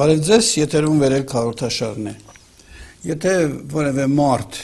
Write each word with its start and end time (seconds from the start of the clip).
Բարև 0.00 0.20
ձեզ, 0.24 0.46
եթերում 0.56 1.00
վերել 1.02 1.24
հաղորդաշարն 1.28 2.06
է։ 2.08 2.12
Եթե 3.04 3.32
որևէ 3.68 4.06
մարդ 4.08 4.60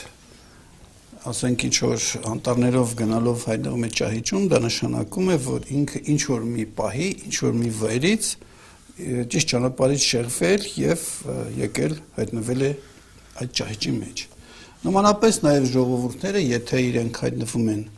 ասենք 1.28 1.64
ինչ 1.66 1.74
որ 1.82 2.06
անտառներով 2.30 2.94
գնալով 3.02 3.44
հայտնվում 3.50 3.84
է 3.84 3.90
ճահիճում, 3.98 4.46
դա 4.54 4.60
նշանակում 4.64 5.28
է, 5.34 5.36
որ 5.44 5.68
ինքը 5.76 6.02
ինչ 6.14 6.22
որ 6.30 6.48
մի 6.54 6.66
պահի, 6.80 7.10
ինչ 7.28 7.36
որ 7.44 7.54
մի 7.60 7.74
վայրից 7.82 8.30
ճիշտ 9.36 9.52
ճանապարհից 9.52 10.08
շեղվել 10.16 10.66
եւ 10.86 11.06
եկել 11.60 11.96
հայտնվել 12.16 12.64
է 12.64 12.74
այդ 13.44 13.56
ճահիճի 13.60 13.96
մեջ։ 14.00 14.26
Նմանապես 14.88 15.40
նաև 15.44 15.70
ժողովուրդները, 15.76 16.46
եթե 16.56 16.84
իրենք 16.96 17.24
հայտնվում 17.26 17.72
են 17.76 17.88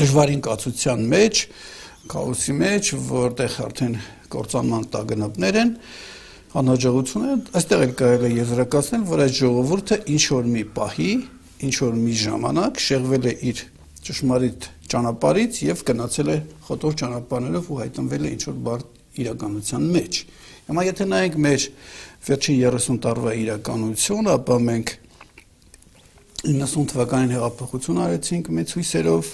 դժվարին 0.00 0.46
կացության 0.48 1.08
մեջ, 1.12 1.48
քաոսի 2.08 2.62
մեջ, 2.64 2.94
որտեղ 3.12 3.64
արդեն 3.68 3.98
կործանման 4.32 4.94
տագնապներ 4.96 5.66
են, 5.68 5.74
անհաջողությունը, 6.56 7.32
այստեղ 7.58 7.82
էլ 7.84 7.90
կարելի 7.98 8.28
է 8.28 8.36
եզրակացնել, 8.38 9.02
որ 9.08 9.22
այդ 9.24 9.34
ժողովուրդը 9.38 9.96
ինչ 10.14 10.22
որ 10.32 10.46
մի 10.54 10.62
պահի, 10.78 11.10
ինչ 11.68 11.74
որ 11.84 11.98
մի 11.98 12.14
ժամանակ 12.22 12.80
շեղվել 12.88 13.28
է 13.28 13.34
իր 13.50 13.62
ճշմարիտ 14.08 14.68
ճանապարից 14.88 15.58
եւ 15.68 15.82
գնացել 15.90 16.30
է 16.32 16.36
խոտոր 16.68 16.96
ճանապարհներով 17.02 17.68
ու 17.68 17.78
հայտնվել 17.82 18.24
է 18.24 18.30
ինչ 18.38 18.42
որ 18.48 18.56
բարդ 18.68 18.96
իրականության 19.18 19.84
մեջ։ 19.98 20.20
Հիմա 20.68 20.84
եթե 20.88 21.04
նայենք 21.08 21.36
մեր 21.44 21.66
վերջին 22.28 22.58
30 22.64 22.98
տարվա 23.04 23.34
իրականություն, 23.42 24.30
ապա 24.38 24.56
մենք 24.68 24.94
90 26.48 26.88
թվականին 26.92 27.34
հեղափոխություն 27.34 28.00
արեցինք 28.04 28.50
մեծ 28.58 28.74
հույսերով, 28.78 29.30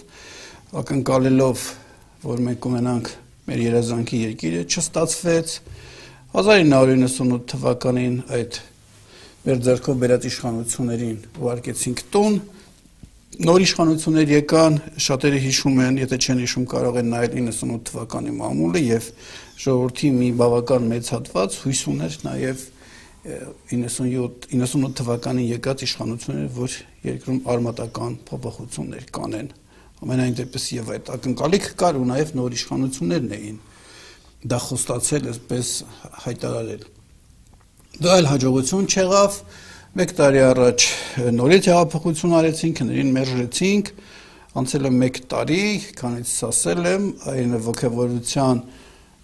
ակնկալելով, 0.81 1.65
որ 2.25 2.45
մենք 2.49 2.61
կունենանք 2.65 3.11
մեր 3.45 3.61
երազանքի 3.65 4.21
երկիրը, 4.25 4.63
չստացվեց, 4.73 5.57
1998 6.35 7.45
թվականին 7.53 8.15
այդ 8.35 8.57
մեր 9.45 9.59
ձեռքով 9.63 9.99
բերած 10.03 10.25
իշխանություններին 10.27 11.19
ուղարկեցինք 11.39 12.01
տուն 12.11 12.39
նոր 13.47 13.65
իշխանություններ 13.65 14.33
եկան 14.33 14.79
շատերը 15.05 15.39
հիշում 15.45 15.79
են 15.85 16.01
եթե 16.03 16.19
չեն 16.19 16.41
հիշում 16.43 16.65
կարող 16.75 16.99
են 17.01 17.13
նայել 17.15 17.37
98 17.39 17.87
թվականի 17.91 18.35
մամուլը 18.41 18.83
եւ 18.83 19.07
ժողովրդի 19.63 20.11
մի 20.15 20.31
բավական 20.41 20.89
մեծ 20.91 21.11
հատված 21.15 21.59
հույս 21.63 21.83
ուներ 21.95 22.17
նաեւ 22.25 22.65
97 23.75 24.49
98 24.55 24.99
թվականին 25.03 25.49
եկած 25.55 25.85
իշխանությունները 25.87 26.51
որ 26.59 26.79
երկրում 27.11 27.39
արմատական 27.55 28.19
փոփոխություններ 28.27 29.07
կանեն 29.19 29.55
ամենայն 30.03 30.35
դեպս 30.43 30.67
եւ 30.79 30.91
այդ 30.99 31.15
ակնկալիք 31.15 31.71
կար 31.79 32.01
ու 32.03 32.09
նաեւ 32.11 32.35
նոր 32.43 32.59
իշխանություններն 32.59 33.39
էին 33.39 33.63
դա 34.45 34.59
խոստացել 34.61 35.29
այսպես 35.33 35.69
հայտարարել։ 36.25 36.83
Դա 38.05 38.17
էլ 38.21 38.29
հաջողություն 38.29 38.89
չեղավ։ 38.91 39.39
1 40.05 40.13
տարի 40.19 40.41
առաջ 40.45 40.87
նորից 41.39 41.69
հեղափոխություն 41.71 42.35
արեցինք, 42.41 42.81
հներին 42.83 43.13
մերժեցինք, 43.15 43.91
անցել 44.61 44.89
է 44.89 44.93
1 45.07 45.21
տարի, 45.31 45.61
քանից 46.01 46.33
ասել 46.49 46.89
եմ, 46.91 47.07
այն 47.31 47.55
ողջավորության 47.69 48.65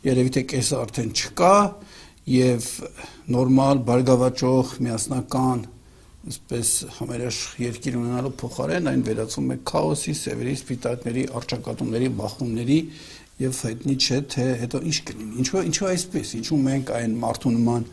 երևի 0.07 0.33
թե 0.37 0.45
կեսը 0.55 0.79
արդեն 0.81 1.11
չկա 1.21 1.57
եւ 2.31 2.71
նորմալ 3.35 3.83
բարգավաճող 3.91 4.73
միասնական 4.86 5.67
այսպես 6.30 6.70
համերաշխ 6.98 7.61
երկիր 7.64 7.95
ունենալու 7.97 8.33
փոխարեն 8.41 8.89
այն 8.91 9.05
վերածվում 9.07 9.53
է 9.55 9.57
քաոսի, 9.70 10.14
սևերի, 10.20 10.55
սպիտակների, 10.61 11.23
արճակատումների, 11.41 12.11
բախումների 12.20 12.79
եւ 13.40 13.61
հայտնի 13.64 13.96
չէ 14.01 14.18
թե 14.34 14.46
հետո 14.61 14.80
ինչ 14.90 14.96
կլինի։ 15.11 15.40
Ինչու 15.40 15.62
ինչու 15.70 15.89
այսպես, 15.90 16.33
ինչու 16.40 16.58
մենք 16.67 16.92
այն 17.01 17.14
մարդու 17.24 17.52
նման 17.56 17.86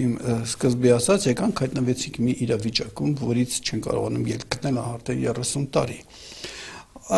իմ 0.00 0.12
սկզբի 0.46 0.92
ասած 0.96 1.26
եկանք 1.30 1.62
հայտնվեցինք 1.64 2.18
մի 2.24 2.34
իրավիճակում, 2.46 3.14
որից 3.20 3.56
չեն 3.60 3.84
կարողանում 3.86 4.26
ելք 4.30 4.50
գտնել 4.54 4.80
արդեն 4.80 5.22
30 5.26 5.70
տարի։ 5.76 5.98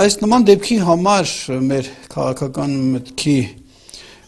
Այս 0.03 0.15
նման 0.23 0.47
դեպքի 0.49 0.79
համար 0.89 1.33
մեր 1.69 1.91
քաղաքական 2.13 2.77
մտքի 2.93 3.37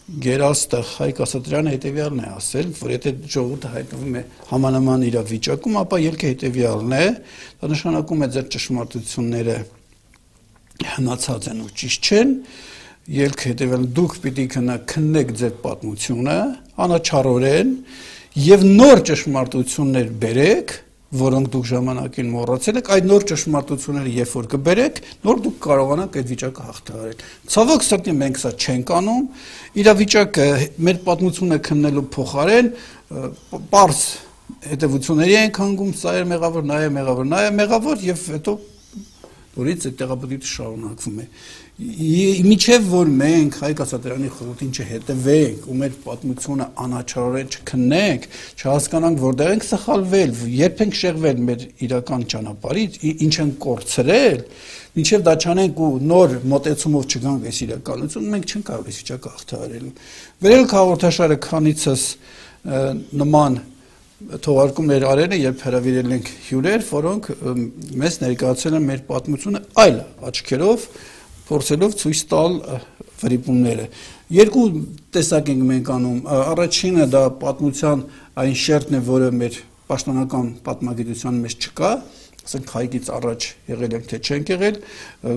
գերաստը 0.05 0.81
Հայկ 0.85 1.21
Ասատրյանը 1.25 1.71
հետեւյալն 1.75 2.19
է 2.21 2.27
ասել, 2.35 2.73
որ 2.77 2.91
եթե 2.93 3.13
ժողովուրդը 3.35 3.71
հայտնվում 3.73 4.19
է 4.21 4.23
համանման 4.51 5.07
իրավիճակում, 5.09 5.79
ապա 5.81 6.01
ելքը 6.05 6.33
հետեւյալն 6.35 6.93
է, 6.99 7.07
դա 7.63 7.71
նշանակում 7.73 8.25
է 8.27 8.29
ձեր 8.35 8.51
ճշմարտությունները 8.55 9.57
հնացած 10.93 11.49
են 11.55 11.65
ու 11.65 11.73
ճիշտ 11.81 12.11
չեն, 12.13 12.37
ելք 13.05 13.43
հետևել 13.51 13.85
դուք 13.99 14.15
պիտի 14.25 14.45
քննեք 14.55 15.33
ձեր 15.41 15.55
պատմությունը 15.65 16.37
անաչառորեն 16.85 17.75
եւ 18.45 18.65
նոր 18.65 19.03
ճշմարտություններ 19.11 20.09
բերեք 20.25 20.73
որոնք 21.15 21.51
դուք 21.55 21.67
ժամանակին 21.69 22.31
մոռացել 22.33 22.79
եք, 22.81 22.89
այդ 22.95 23.05
նոր 23.07 23.27
ճշմարտությունները 23.31 24.13
երբ 24.15 24.33
որ 24.35 24.49
կբերեք, 24.55 24.97
նոր 25.25 25.43
դուք 25.45 25.59
կարողանաք 25.67 26.17
այդ 26.19 26.33
վիճակը 26.33 26.65
հաղթահարել։ 26.65 27.23
Ցավոք 27.55 27.85
սրտի 27.87 28.15
մենք 28.19 28.41
սա 28.43 28.53
չենք 28.65 28.93
անում։ 28.99 29.23
Իրավիճակը 29.85 30.49
մեր 30.89 31.01
պատմությունը 31.07 31.59
քննելու 31.71 32.07
փոխարեն 32.19 32.71
པարս 33.55 34.03
հետևությունների 34.75 35.37
ենք 35.45 35.61
հանգում, 35.65 35.93
սա 36.03 36.15
է 36.19 36.25
մեղավոր, 36.35 36.67
նա 36.73 36.79
է 36.83 36.89
մեղավոր, 36.99 37.29
նա 37.31 37.43
է 37.45 37.53
մեղավոր 37.63 38.03
եւ 38.05 38.25
հետո 38.35 38.55
որից 39.55 39.85
այդ 39.87 39.97
տեղապետի 40.01 40.39
շարունակվում 40.51 41.19
է 41.23 41.27
միջև 41.75 42.85
որ 42.87 43.09
մենք 43.11 43.57
Հայկ 43.59 43.81
Ասատրյանի 43.83 44.29
խորհրդին 44.31 44.69
չհետևենք 44.79 45.65
ու 45.67 45.79
մեր 45.81 45.95
պատմությունը 46.05 46.67
անաչարորեն 46.85 47.49
չքննենք, 47.51 48.29
չհասկանանք 48.63 49.19
որտեղ 49.25 49.51
ենք 49.55 49.67
սխալվել, 49.67 50.37
երբ 50.55 50.83
ենք 50.85 50.95
շեղվել 51.01 51.41
մեր 51.49 51.65
իրական 51.89 52.23
ճանապարհից, 52.31 52.99
ինչ 53.27 53.35
են 53.43 53.51
կորցրել, 53.65 54.45
մինչև 54.95 55.25
դա 55.27 55.35
չանենք 55.43 55.83
ու 55.83 55.91
նոր 56.15 56.37
մոտեցումով 56.55 57.09
չգանք 57.11 57.49
այս 57.51 57.59
իրականություն, 57.67 58.31
մենք 58.31 58.55
չենք 58.55 58.67
կարող 58.71 58.87
այս 58.95 59.01
վիճակը 59.03 59.35
հաղթահարել։ 59.35 59.89
Վերելք 60.47 60.75
հաղորդաշարը 60.79 61.39
քանիցս 61.43 62.05
նման 63.19 63.59
թողարկումներ 64.45 65.05
արել 65.11 65.35
են, 65.35 65.43
երբ 65.43 65.65
հրավիրել 65.67 66.13
ենք 66.15 66.29
հյուրեր, 66.47 66.85
որոնք 66.87 67.27
մեզ 67.99 68.15
ներկայացել 68.23 68.77
են 68.79 68.87
մեր 68.89 69.03
պատմությունը 69.11 69.61
այլ 69.85 69.99
աչքերով, 70.31 70.87
փորձելով 71.49 71.97
ցույց 72.01 72.21
տալ 72.33 72.59
վրիպումները։ 73.21 73.87
Երկու 74.35 74.65
տեսակ 75.15 75.51
ենք 75.55 75.65
մենք 75.71 75.91
անում։ 75.95 76.19
Առաջինը 76.35 77.07
դա 77.15 77.23
պատմության 77.45 78.05
այն 78.45 78.55
շերտն 78.65 78.99
է, 78.99 79.01
որը 79.09 79.31
մեր 79.45 79.59
պաշտոնական 79.91 80.47
պատմագիտության 80.65 81.41
մեջ 81.45 81.57
չկա, 81.69 81.91
ասենք 82.45 82.73
հայկից 82.75 83.07
առաջ 83.17 83.45
եղել 83.71 83.95
ենք 83.97 84.09
թե 84.11 84.19
չենք 84.21 84.51
եղել, 84.53 84.79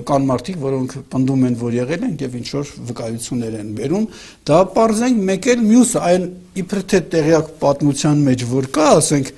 կան 0.08 0.26
մարդիկ, 0.28 0.56
որոնք 0.64 0.96
պնդում 1.12 1.44
են, 1.48 1.54
որ 1.60 1.76
եղել 1.78 2.02
են 2.08 2.16
եւ 2.20 2.34
ինչ 2.38 2.48
որ 2.52 2.72
վկայություններ 2.88 3.54
են 3.58 3.70
բերում, 3.78 4.04
դա 4.48 4.58
parzենք 4.76 5.22
մեկ 5.28 5.48
էլ 5.52 5.62
մյուսը 5.68 6.02
այն 6.08 6.26
իբր 6.62 6.82
թե 6.92 7.00
տեղյակ 7.14 7.52
պատմության 7.62 8.26
մեջ 8.28 8.44
որ 8.52 8.68
կա, 8.76 8.88
ասենք 8.98 9.32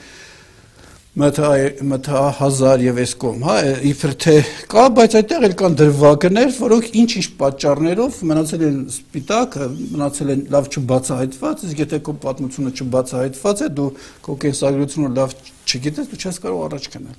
մթա 1.18 2.18
հազար 2.38 2.82
եւ 2.84 2.98
այս 3.02 3.12
կողմ, 3.18 3.40
հա, 3.42 3.54
իբր 3.90 4.12
թե 4.22 4.34
կա, 4.70 4.82
բայց 4.94 5.14
այդտեղ 5.18 5.46
էլ 5.48 5.54
կան 5.58 5.72
դրվագներ, 5.80 6.52
որոնք 6.54 6.84
ինչ-ինչ 7.00 7.24
պատճառներով 7.40 8.18
մնացել 8.30 8.62
են 8.68 8.76
սպիտակ, 8.94 9.56
մնացել 9.96 10.30
են 10.36 10.44
լավ 10.54 10.68
չբացահայտված, 10.70 11.64
իսկ 11.66 11.82
եթե 11.82 12.00
քո 12.06 12.14
պատմությունը 12.22 12.72
չբացահայտված 12.78 13.64
է, 13.66 13.68
դու 13.80 13.88
քո 14.22 14.36
կենսագրությունը 14.44 15.10
լավ 15.18 15.34
չգիտես, 15.66 16.12
դու 16.14 16.20
չես 16.20 16.38
կարող 16.46 16.62
առաջ 16.70 16.86
գնալ։ 16.94 17.18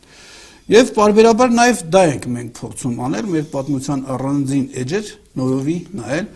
Եվ 0.72 0.94
բարբերաբար 0.96 1.52
նաև 1.52 1.84
դա 1.92 2.06
ենք 2.16 2.26
մենք 2.32 2.52
փորձում 2.62 3.00
անել 3.12 3.30
մեր 3.32 3.46
պատմության 3.52 4.02
առանձին 4.16 4.66
էջեր 4.82 5.12
նորովի 5.42 5.78
նայել 6.00 6.28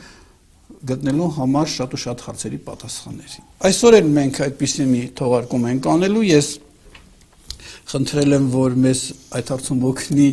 գտնելու 0.85 1.29
համար 1.37 1.69
շատ 1.71 1.93
ու 1.95 1.99
շատ 2.03 2.23
հարցերի 2.25 2.59
պատասխաններ։ 2.65 3.35
Այսօր 3.69 3.97
էլ 3.99 4.09
մենք 4.17 4.39
այդպիսի 4.45 4.87
մի 4.91 5.01
թողարկում 5.21 5.67
ենք 5.71 5.87
անելու, 5.93 6.25
ես 6.35 6.49
խնդրել 7.91 8.35
եմ, 8.35 8.45
որ 8.55 8.77
մեզ 8.85 9.01
այդ 9.37 9.51
հարցում 9.53 9.83
օգնի 9.89 10.29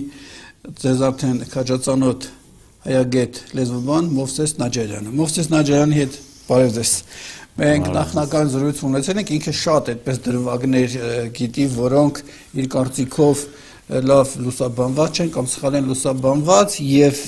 ձեզ 0.83 1.03
արդեն 1.09 1.39
քաջածանոթ 1.53 2.27
հայագետ 2.83 3.41
լեզվաբան 3.59 4.09
Մովսես 4.17 4.55
Նաջարյանը։ 4.63 5.13
Մովսես 5.19 5.51
Նաջարյանի 5.53 5.99
հետ 5.99 6.19
բարև 6.49 6.73
ձեզ։ 6.77 6.93
Մենք 7.63 7.89
նախնական 7.93 8.51
զրույց 8.53 8.79
ունեցել 8.89 9.19
ենք, 9.23 9.33
ինքը 9.37 9.53
շատ 9.59 9.91
այդպես 9.93 10.21
դրվագներ 10.25 10.95
գիտի, 11.37 11.67
որոնք 11.77 12.21
իր 12.63 12.69
կարծիքով 12.73 13.43
լավ 13.93 14.31
լուսաբանված 14.43 15.19
չեն 15.21 15.31
կամ 15.35 15.49
սխալ 15.53 15.77
են 15.79 15.89
լուսաբանված 15.91 16.77
եւ 16.87 17.19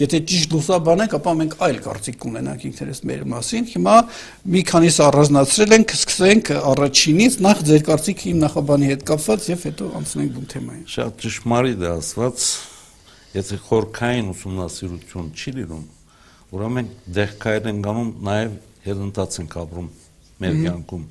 եթե 0.00 0.20
ճիշտ 0.30 0.54
լուսաբանենք, 0.54 1.14
ապա 1.18 1.34
մենք 1.40 1.56
այլ 1.64 1.78
կարծիք 1.84 2.18
կունենանք 2.24 2.66
ինքներս 2.68 3.00
մեր 3.08 3.24
մասին։ 3.32 3.68
Հիմա 3.72 3.96
մի 4.54 4.62
քանիս 4.70 4.98
առանձնացրել 5.04 5.74
ենք, 5.78 5.94
սկսենք 5.98 6.52
առաջինից, 6.74 7.38
նախ 7.48 7.64
ձեր 7.70 7.84
կարծիքը 7.88 8.28
իմ 8.34 8.38
նախաբանի 8.44 8.90
հետ 8.92 9.04
կապված 9.08 9.48
եւ 9.54 9.66
հետո 9.70 9.90
անցնենք 10.04 10.34
բուն 10.34 10.48
թեմային։ 10.54 10.86
Շատ 10.94 11.24
ճշմարիտ 11.24 11.84
է 11.84 11.90
ասված, 11.94 12.46
եթե 13.34 13.60
խորքային 13.64 14.30
ուսումնասիրություն 14.34 15.28
չի 15.34 15.54
լինում, 15.58 15.84
ուրեմն 16.54 16.90
դեղքայր 17.18 17.68
են 17.72 17.84
գանում 17.84 18.10
նաեւ 18.28 18.56
հետընթաց 18.84 19.38
ենք 19.40 19.56
ապրում 19.64 19.88
մեր 20.44 20.56
կյանքում։ 20.64 21.04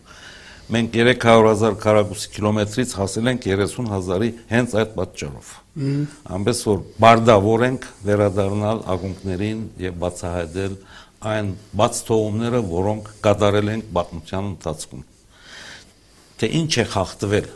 Մենք 0.73 0.95
300.000 0.95 1.75
քառակուսի 1.83 2.29
կիլոմետրից 2.33 2.93
հասել 2.97 3.29
ենք 3.33 3.47
30.000-ի 3.49 4.29
հենց 4.49 4.75
այդ 4.81 4.93
պատճառով։ 4.97 5.51
Ամենս 6.37 6.61
որ 6.69 6.79
բարդավոր 7.03 7.65
ենք 7.67 7.87
վերադառնալ 8.07 8.81
ակունքներին 8.93 9.61
եւ 9.83 9.99
բացահայտել 10.03 10.77
այն 11.33 11.51
բաց 11.79 11.99
թողումները, 12.09 12.61
որոնք 12.73 13.11
կատարել 13.27 13.71
ենք 13.73 13.91
պատմության 13.97 14.49
ընթացքում։ 14.53 15.05
Թե 16.41 16.49
ինչ 16.63 16.73
է 16.73 16.85
խախտվել։ 16.93 17.47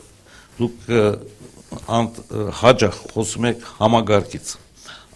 Դուք 0.58 0.88
հաջող 2.62 3.00
խոսում 3.14 3.48
եք 3.52 3.68
համագարկից 3.82 4.54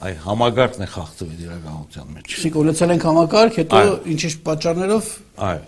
այ 0.02 0.16
համագարկն 0.26 0.82
է 0.82 0.88
խախտվել 0.92 1.42
իրականության 1.46 2.14
մեջ։ 2.16 2.36
Իսկ 2.42 2.56
ունեցել 2.62 2.94
ենք 2.96 3.04
համագարկ, 3.06 3.58
հետո 3.62 3.82
ինչ-ինչ 4.12 4.34
պատճառներով 4.48 5.10
այ 5.46 5.60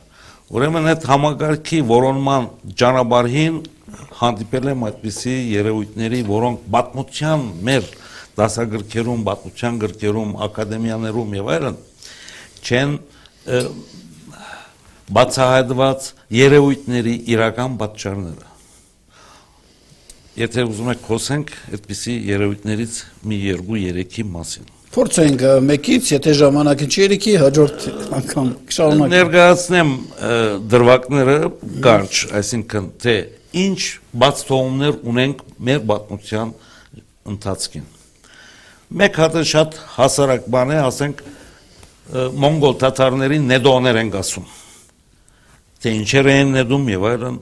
ուրեմն 0.52 0.90
այդ 0.92 1.06
համագարկի 1.08 1.80
որոնման 1.88 2.48
ճանապարհին 2.82 3.60
հանդիպել 4.20 4.70
եմ 4.74 4.86
այդպիսի 4.90 5.36
երևույթների, 5.54 6.20
որոնք 6.28 6.68
պատմության 6.74 7.46
մեր 7.70 7.90
դասագրքերում, 8.38 9.26
պատմության 9.30 9.80
գրքերում, 9.84 10.32
ակադեմիաներում 10.48 11.36
եւ 11.40 11.52
այլն 11.54 11.78
չեն 12.64 12.96
բացահայտված 15.14 16.08
երևույթների 16.34 17.16
իրական 17.34 17.78
պատճառները։ 17.82 18.52
Եթե 20.34 20.64
ուզում 20.66 20.94
եք 20.94 21.04
խոսենք 21.06 21.52
այդպիսի 21.78 22.14
երևույթներից 22.32 22.96
մի 23.30 23.38
2-3-ի 23.50 24.24
մասին։ 24.34 24.72
Փորձենք 24.94 25.44
մեկից, 25.66 26.10
եթե 26.14 26.32
ժամանակը 26.38 26.86
չի 26.86 27.00
երիքի, 27.02 27.32
հաջորդ 27.42 27.86
անգամ 28.14 28.50
շարունակենք։ 28.76 29.14
Ներկայացնեմ 29.14 29.94
դրվագները 30.70 31.38
կարճ, 31.88 32.20
այսինքն 32.38 32.90
թե 33.02 33.16
ինչ 33.64 33.80
բաց 34.24 34.44
թողումներ 34.50 35.00
ունենք 35.14 35.42
մեր 35.70 35.82
պատմության 35.90 36.52
ընթացքին։ 37.34 37.88
Մեկ 39.02 39.18
հատը 39.24 39.44
շատ 39.54 39.80
հասարակ 39.96 40.46
բան 40.54 40.76
է, 40.76 40.78
ասենք 40.92 41.26
մոնգոլ 42.44 42.78
թաթարներին 42.84 43.50
նեդոներ 43.50 44.00
են 44.04 44.14
ասում։ 44.22 44.48
Թե 45.82 45.96
ինչեր 46.04 46.32
են 46.38 46.56
նեդում 46.60 46.88
եւ 46.94 47.10
այլն 47.10 47.42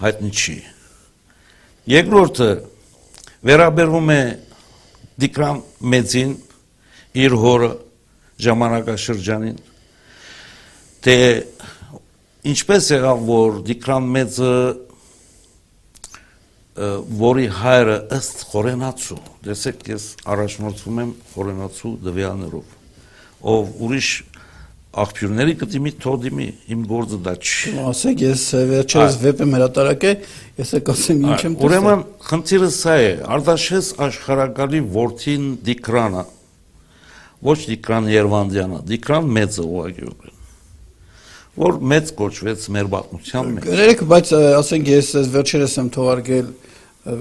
հայտնի 0.00 0.32
չի։ 0.32 0.56
Երկրորդը 1.92 2.50
վերաբերվում 3.52 4.12
է 4.16 4.20
Դիկրան 5.16 5.60
մեծին 5.92 6.32
իր 7.24 7.36
հորը 7.42 7.70
ժամանակաշրջանին 8.46 9.60
թե 11.06 11.16
ինչպես 12.52 12.90
եղավ 12.96 13.22
որ 13.30 13.60
Դիկրան 13.70 14.10
մեծը 14.16 14.52
որի 17.24 17.46
հայրը 17.56 17.98
ըստ 18.18 18.42
խորենացու 18.52 19.20
դեսեք 19.46 19.86
ես 19.94 20.06
առաջնորդվում 20.34 20.98
եմ 21.06 21.12
խորենացու 21.32 21.92
դվյաներով 22.04 22.74
ով 23.52 23.70
ուրիշ 23.86 24.10
աղբյուրների 24.96 25.54
կդիմի 25.60 25.92
թոդիմի 26.02 26.46
իմ 26.72 26.84
գործը 26.88 27.18
դա 27.24 27.34
չի 27.36 27.72
ասեք 27.90 28.22
ես 28.26 28.44
վերջերս 28.70 29.18
վեպը 29.24 29.48
հրատարակե 29.56 30.12
ես 30.60 30.70
կասեմ 30.86 31.26
ինչ 31.26 31.40
եմ 31.48 31.56
ուրեմն 31.66 32.04
խնդիրը 32.30 32.70
սա 32.76 32.94
է. 33.02 33.10
Արդաշես 33.36 33.90
աշխարակալի 34.06 34.80
ворթին 34.96 35.50
դիկրանը 35.68 36.24
ոչ 37.44 37.58
դիկրան 37.68 38.08
Երվանդյանը 38.12 38.80
դիկրան 38.90 39.30
մեծը 39.36 39.66
ուղղակի 39.66 40.10
որ 41.56 41.78
մեծ 41.92 42.12
կոչվեց 42.16 42.64
մեր 42.76 42.88
պատմության 42.92 43.50
մեջ 43.56 43.66
գրեք 43.66 44.02
բայց 44.12 44.32
ասենք 44.60 44.90
ես 44.92 45.10
վերջերս 45.36 45.76
եմ 45.80 45.88
թողարկել 45.96 46.50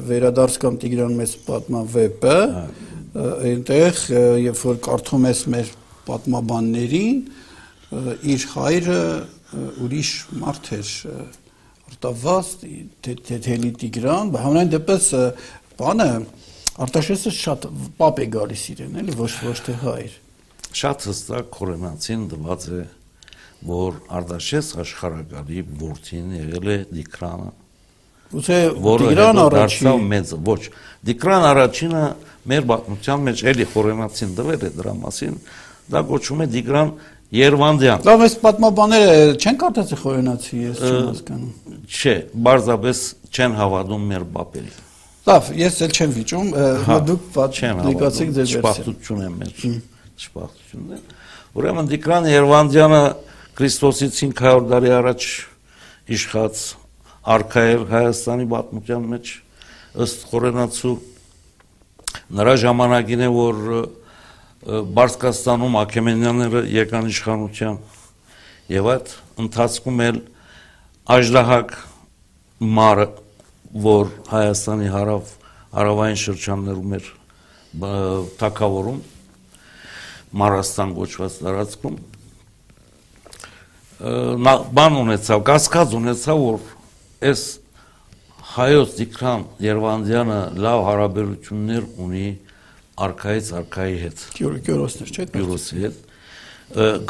վերադարձ 0.10 0.58
կամ 0.64 0.80
Տիգրան 0.82 1.16
մեծ 1.20 1.36
պատմա 1.46 1.82
վեպը 1.94 2.38
այնտեղ 3.16 4.02
երբ 4.44 4.62
որ 4.66 4.80
կարդում 4.90 5.28
ես 5.30 5.42
մեր 5.56 5.72
պատմաբաններին 6.10 7.20
իր 8.36 8.48
հայրը 8.56 9.02
ուրիշ 9.86 10.12
մարդ 10.42 10.72
էր 10.76 10.92
արտավազ 11.86 12.50
թեթելի 13.06 13.72
Տիգրան, 13.82 14.34
համենայն 14.42 14.72
դեպս 14.74 15.10
բանը 15.80 16.10
Արտաշեսը 16.76 17.32
շատ 17.32 17.66
պապ 17.96 18.18
է 18.20 18.26
գալիս 18.34 18.64
իրեն, 18.74 18.96
էլի 19.00 19.14
ոչ 19.16 19.32
ոչ 19.46 19.60
թե 19.64 19.74
հայր։ 19.80 20.16
Շատ 20.76 21.06
հստակ 21.08 21.52
կորենացին 21.56 22.24
դված 22.34 22.66
է, 22.76 22.80
որ 23.70 24.00
Արտաշես 24.20 24.72
աշխարհակալի 24.84 25.64
որդին 25.80 26.34
եղել 26.36 26.72
է 26.74 26.78
Դիկրանը։ 26.98 27.48
Ուցե 28.36 28.60
Դիկրան 28.76 29.40
առաջին 29.46 30.06
մեծ 30.12 30.34
ոչ, 30.50 30.62
Դիկրան 31.08 31.48
առաջինը 31.54 32.04
մեր 32.52 32.68
պատմության 32.72 33.24
մեջ 33.30 33.44
էլի 33.54 33.68
կորենացին 33.72 34.34
դվել 34.36 34.66
է 34.66 34.72
դրա 34.76 34.96
մասին, 35.06 35.38
դա 35.96 36.02
գոչվում 36.12 36.44
է 36.44 36.50
Դիկրան 36.56 36.92
Երվանդյան։ 37.36 38.04
Լավ, 38.06 38.26
այս 38.26 38.36
պատմաբաները 38.44 39.14
չեն 39.40 39.62
կարծացի 39.64 39.98
խորենացի, 40.02 40.60
ես 40.66 40.84
չեմ 40.86 41.00
հասկանում։ 41.10 41.80
Չէ, 41.90 42.16
բարձրապես 42.46 43.06
չեն 43.34 43.58
հավատում 43.62 44.06
մեր 44.12 44.28
բապերին։ 44.36 44.85
Լավ, 45.26 45.48
ես 45.58 45.78
էլ 45.82 45.94
չեմ 45.96 46.12
վիճում, 46.16 46.50
դուք 47.10 47.22
պատմիկացիք 47.34 48.34
ձեր 48.36 48.46
վերսիա։ 48.46 48.60
Շփախտություն 48.62 49.22
է 49.26 49.30
մեր։ 49.36 49.64
Շփախտությունն 50.22 50.92
է։ 50.94 51.00
Ուրեմն 51.56 51.90
Դիկրան 51.90 52.28
Երվանդյանը 52.30 53.00
Քրիստոսից 53.56 54.20
500 54.22 54.70
տարի 54.70 54.94
առաջ 55.00 55.26
իշխած 56.16 56.62
արքայել 57.36 57.86
Հայաստանի 57.90 58.48
պատմության 58.54 59.10
մեջ 59.16 59.34
ըստ 60.06 60.26
խորենացու 60.30 60.96
նրա 62.36 62.56
ժամանակին 62.66 63.26
է 63.26 63.30
որ 63.34 63.60
Բարսկաստանում 64.66 65.76
Աքեմենյանները 65.82 66.62
եկան 66.76 67.10
իշխանության 67.16 67.82
եւ 68.76 68.90
այդ 68.94 69.12
ընթացքում 69.46 70.00
էլ 70.06 70.22
Աժդահակ 71.16 71.74
մարը, 72.76 73.06
որ 73.76 74.12
Հայաստանի 74.32 74.90
հարավ 74.94 75.32
հարավային 75.76 76.20
շրջաններում 76.22 76.96
էր 76.96 77.10
թակավորում 78.40 79.00
Մարաստան 80.42 80.94
գոչված 80.96 81.40
տարածքում 81.44 81.98
նա 84.46 84.54
բան 84.76 84.98
ունեցավ, 85.02 85.44
կասկած 85.48 85.94
ունեցավ, 85.96 86.42
որ 86.46 86.58
այս 87.30 87.44
հայոց 88.56 88.96
Տիգրան 89.00 89.46
Երվանդյանը 89.66 90.40
լավ 90.66 90.82
հարաբերություններ 90.90 91.88
ունի 92.06 92.26
արքայից 93.06 93.52
արքայի 93.60 93.96
հետ։ 94.04 94.26
Գյուրոսներ, 94.40 95.14
չէ՞։ 95.16 95.28
Գյուրոսի 95.36 95.80
հետ 95.86 96.04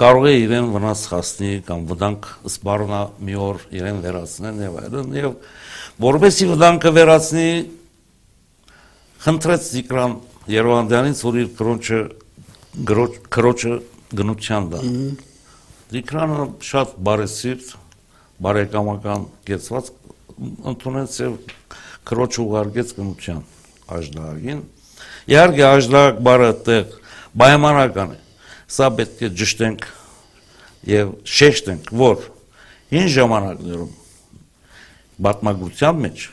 կարող 0.02 0.26
է 0.28 0.34
իրեն 0.46 0.72
վնաս 0.74 1.02
հասնի 1.14 1.52
կամ 1.66 1.84
վտանգ 1.90 2.26
սպառնա 2.52 3.02
մի 3.24 3.36
օր 3.40 3.62
իրեն 3.80 4.02
վերացնեն 4.04 4.58
եւ 4.66 4.80
այլն 4.82 5.14
եւ 5.16 5.38
որովհետեւ 6.04 6.52
վտանգը 6.54 6.92
վերացնի 6.98 7.48
խնդրեց 9.26 9.70
Զիկրան 9.76 10.16
Երևանդյանից 10.56 11.24
որ 11.26 11.40
իր 11.42 11.50
կրոնչը 11.60 12.00
քրոջը 13.36 13.74
գնության 14.20 14.70
դա 14.76 14.84
Զիկրանը 15.96 16.46
շատ 16.70 16.96
բարեսիրտ 17.08 17.74
բարեկամական 18.46 19.28
կեցված 19.48 19.92
ընդունեց 20.76 21.20
եւ 21.24 21.36
քրոջ 22.12 22.40
ուղարկեց 22.44 22.96
գնության 23.00 23.44
աժդահագին 23.96 24.64
Իհարկե 25.26 25.64
աժլակ 25.66 26.20
բարը 26.26 26.50
տեղ 26.66 26.92
պայմանական 27.42 28.12
է։ 28.14 28.18
Սա 28.76 28.90
պետք 29.00 29.24
է 29.26 29.30
ճշտենք 29.40 29.86
եւ 30.90 31.14
շեշտենք, 31.36 31.88
որ 31.98 32.28
հին 32.94 33.10
ժամանակներում 33.16 33.94
բատմագրության 35.26 36.02
մեջ 36.06 36.26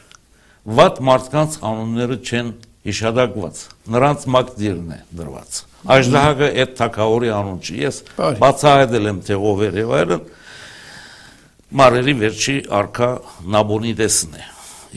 վատ 0.63 1.01
մարդկանց 1.03 1.57
անունները 1.67 2.17
չեն 2.23 2.51
հիշադակված։ 2.87 3.61
Նրանց 3.95 4.25
մակդիրն 4.35 4.93
է 4.95 4.99
դրված։ 5.19 5.59
Աժլահագը 5.93 6.49
այդ 6.63 6.73
թակավորի 6.79 7.31
անուն 7.35 7.59
չի։ 7.63 7.77
Ես 7.83 7.99
բացահայտել 8.43 9.09
եմ 9.11 9.21
թե 9.27 9.39
ով 9.51 9.63
էր 9.67 9.79
եւ 9.83 9.93
այլն։ 9.99 10.25
Մարերի 11.83 12.15
վերջի 12.23 12.57
արքա 12.79 13.11
Նաբոնիդեսն 13.55 14.35
է 14.39 14.43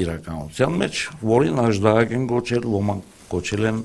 իրականության 0.05 0.79
մեջ, 0.81 1.01
որին 1.29 1.61
աժլահագ 1.65 2.15
են 2.15 2.25
գոչել 2.29 2.65
ոմանք 2.75 3.13
կոչել 3.31 3.67
են 3.69 3.79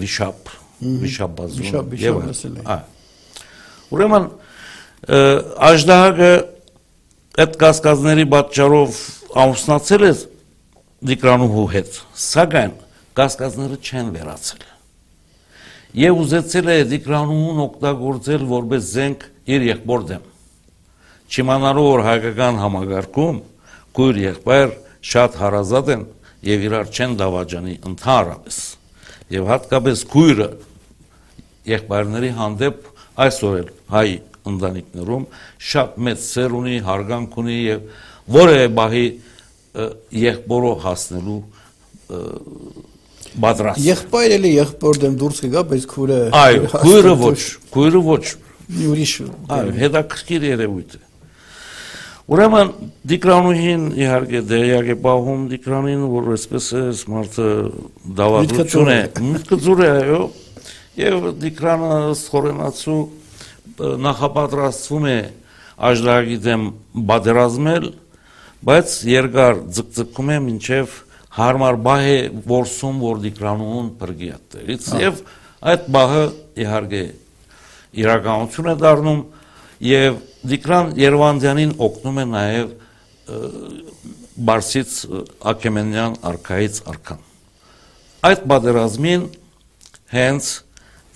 վիշապ, 0.00 0.54
վիշապազուն 1.04 1.98
եւ 2.00 2.22
այլ։ 2.24 2.86
Ուրեմն 3.90 4.30
աժդահակը 5.70 6.32
այդ 7.38 7.52
կասկածների 7.60 8.24
պատճառով 8.34 8.96
ամուսնացել 9.44 10.04
է 10.08 10.12
Դիկրանուհու 11.10 11.68
հետ, 11.74 12.00
սակայն 12.20 12.72
կասկածները 13.16 13.76
չեն 13.80 14.10
վերացել։ 14.16 14.64
Եվ 16.00 16.18
ուզեցել 16.24 16.72
է 16.74 16.76
Դիկրանուհուն 16.90 17.62
օգտագործել 17.64 18.44
որպես 18.50 18.90
զենք 18.90 19.24
իր 19.54 19.66
եղբոր 19.70 20.04
դեմ։ 20.10 20.26
չիմանալու 21.30 21.86
որ 21.86 22.02
հայկական 22.08 22.56
համագարկում 22.58 23.36
քույր 23.94 24.16
եղբայր 24.20 24.72
շատ 25.10 25.36
հարազատ 25.40 25.90
են 25.94 26.02
եւ 26.50 26.64
իրար 26.66 26.90
չեն 26.90 27.14
դավաճանի 27.20 27.74
ընդհանրապես 27.90 28.58
եւ 29.36 29.50
հատկապես 29.50 30.02
քույրը 30.10 30.48
եղբայրների 31.70 32.32
հանդեպ 32.40 32.90
այսօր 33.26 33.70
հայ 33.94 34.08
ընտանիքներում 34.50 35.26
շատ 35.70 35.98
մեծ 36.06 36.22
սեր 36.26 36.54
ունի, 36.60 36.76
հարգանք 36.86 37.36
ունի 37.42 37.58
եւ 37.60 37.82
որևէ 38.40 38.70
բահի 38.80 39.04
եղբորը 40.20 40.72
հասնելու 40.84 41.40
բادرած։ 43.40 43.84
Եղբայրը 43.84 44.38
լի 44.42 44.50
եղբոր 44.56 44.98
դեմ 45.04 45.20
դուրս 45.20 45.44
կգա, 45.44 45.62
բայց 45.70 45.84
քուրը 45.90 46.18
Այո, 46.40 46.64
քուրը 46.72 47.12
ոչ, 47.20 47.38
քուրը 47.74 48.00
ոչ։ 48.08 48.24
Ուրիշ։ 48.90 49.12
Այո, 49.54 49.70
հետաքրքիր 49.78 50.46
երևույթ 50.50 50.96
է։ 50.98 51.06
Ուրեմն 52.30 52.68
դիկրանուհին 53.10 53.86
իհարկե 53.98 54.40
դերյակ 54.50 54.90
է 54.92 54.96
բահում 55.02 55.40
դիկրանին, 55.50 56.02
որ 56.12 56.28
այսպես 56.36 56.66
է 56.78 56.82
մարդը 57.10 57.46
դավադրություն 58.20 58.90
է, 58.92 58.98
միտքը 59.30 59.58
ծուր 59.64 59.82
է, 59.82 59.88
այո։ 60.00 60.20
Եվ 61.00 61.26
դիկրանը 61.42 61.98
խորենացու 62.30 63.00
նախապատրաստվում 63.80 65.06
է 65.10 65.18
աջրագի 65.90 66.38
դեմ 66.44 66.64
բادرազմել, 67.10 67.86
բայց 68.68 68.96
երկար 69.10 69.60
ձգձգում 69.76 70.32
է 70.34 70.38
մինչև 70.46 70.96
հարմար 71.40 71.78
բահ 71.86 72.06
է 72.10 72.18
որսում 72.50 73.00
որ 73.00 73.20
դիկրանուն 73.24 73.90
բրգի 74.00 74.30
այդտեղից 74.36 74.88
հա։ 74.90 75.00
եւ 75.00 75.20
այդ 75.70 75.88
բահը 75.96 76.24
իհարկե 76.64 77.02
իրականություն 78.00 78.70
է 78.70 78.74
դառնում 78.80 79.22
եւ 79.90 80.18
դիկրան 80.50 80.92
Երևանյանին 81.00 81.74
օգնում 81.86 82.20
է 82.20 82.26
նաեւ 82.34 82.72
բարսից 84.50 84.94
Ակեմենյան 85.52 86.16
արքայից 86.30 86.80
արքան 86.90 87.26
այդ 88.30 88.42
բادرազմին 88.50 89.26
հենց 90.14 90.48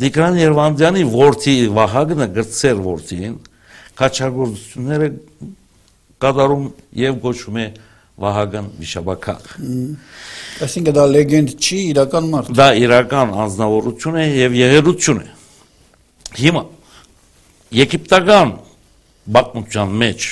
Դիկրան 0.03 0.39
Երվանդյանի 0.41 1.03
ворթի 1.07 1.55
Վահագնը 1.75 2.27
գրծեր 2.35 2.79
ворթին 2.83 3.35
քաչագործությունները 4.01 5.09
կատարում 6.25 6.65
եւ 6.99 7.19
գոչում 7.23 7.59
է 7.63 7.67
Վահագն 8.25 8.67
Վիշապաքաղ։ 8.79 9.47
Այսինքն 10.65 10.97
դա 10.99 11.05
լեգենդ 11.15 11.55
չի, 11.59 11.79
իրական 11.95 12.29
մարդ։ 12.31 12.51
Դա 12.59 12.69
իրական 12.79 13.33
անznավորություն 13.45 14.19
է 14.23 14.27
եւ 14.39 14.59
եղերություն 14.61 15.23
է։ 15.23 15.29
Հիմա 16.39 16.63
Եգիպտական 17.75 18.53
բակմության 19.35 19.95
մեջ 20.03 20.27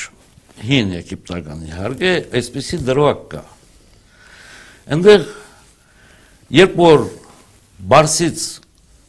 հին 0.63 0.93
Եգիպտական 0.99 1.65
իհարկե 1.71 2.13
այսպեսի 2.39 2.79
դրվակ 2.87 3.23
կա։ 3.33 3.43
Այնտեղ 4.95 5.25
երբ 6.59 6.77
որ 6.83 7.07
Բարսից 7.93 8.45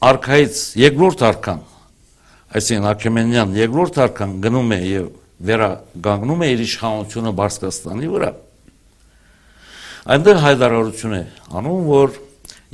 արքայից 0.04 0.58
երկրորդ 0.82 1.22
արքան, 1.30 1.60
այսինքն 2.58 2.88
Աքեմենյան 2.90 3.54
երկրորդ 3.56 4.00
արքան 4.04 4.34
գնում 4.44 4.74
է 4.76 4.80
եւ 4.84 5.06
վերագանգնում 5.48 6.44
է 6.44 6.50
իր 6.54 6.64
իշխանությունը 6.64 7.32
Բարսկաստանի 7.40 8.10
վրա։ 8.14 8.32
Այնտեղ 10.14 10.42
հայտարարություն 10.44 11.16
է 11.16 11.22
անում, 11.60 11.88
որ 11.88 12.18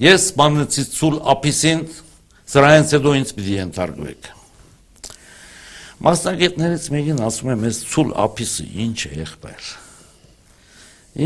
ես 0.06 0.26
սպանեցի 0.30 0.86
ցուլ 0.96 1.20
ապիսին, 1.36 1.86
սրանից 2.50 2.96
հետո 2.98 3.14
ինձ 3.20 3.36
պիտի 3.38 3.56
ենթարկվեք։ 3.60 4.32
Մասնագետներից 6.10 6.90
մեկին 6.96 7.24
ասում 7.30 7.54
է 7.54 7.60
մեզ 7.68 7.84
ցուլ 7.94 8.12
ապիսը 8.26 8.68
ինչ 8.88 9.00
է 9.06 9.14
եղբայր։ 9.20 9.72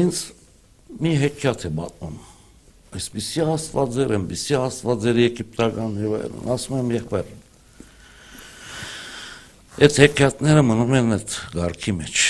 Ինձ 0.03 0.21
մի 1.03 1.17
հեքիաթ 1.23 1.67
է 1.69 1.75
պատմում 1.79 2.21
այսպիսի 2.99 3.43
աստվածեր, 3.53 4.13
այնպիսի 4.17 4.55
աստվածեր 4.59 5.19
եգիպտական 5.23 5.95
եւ 6.03 6.15
այլն, 6.19 6.45
ասում 6.53 6.77
եմ 6.79 6.91
եղբայր։ 6.93 7.31
Այդ 9.83 9.99
հեքիաթները 10.03 10.63
մնում 10.69 10.95
են 10.99 11.15
այդ 11.17 11.35
ղարքի 11.57 11.93
մեջ, 11.99 12.23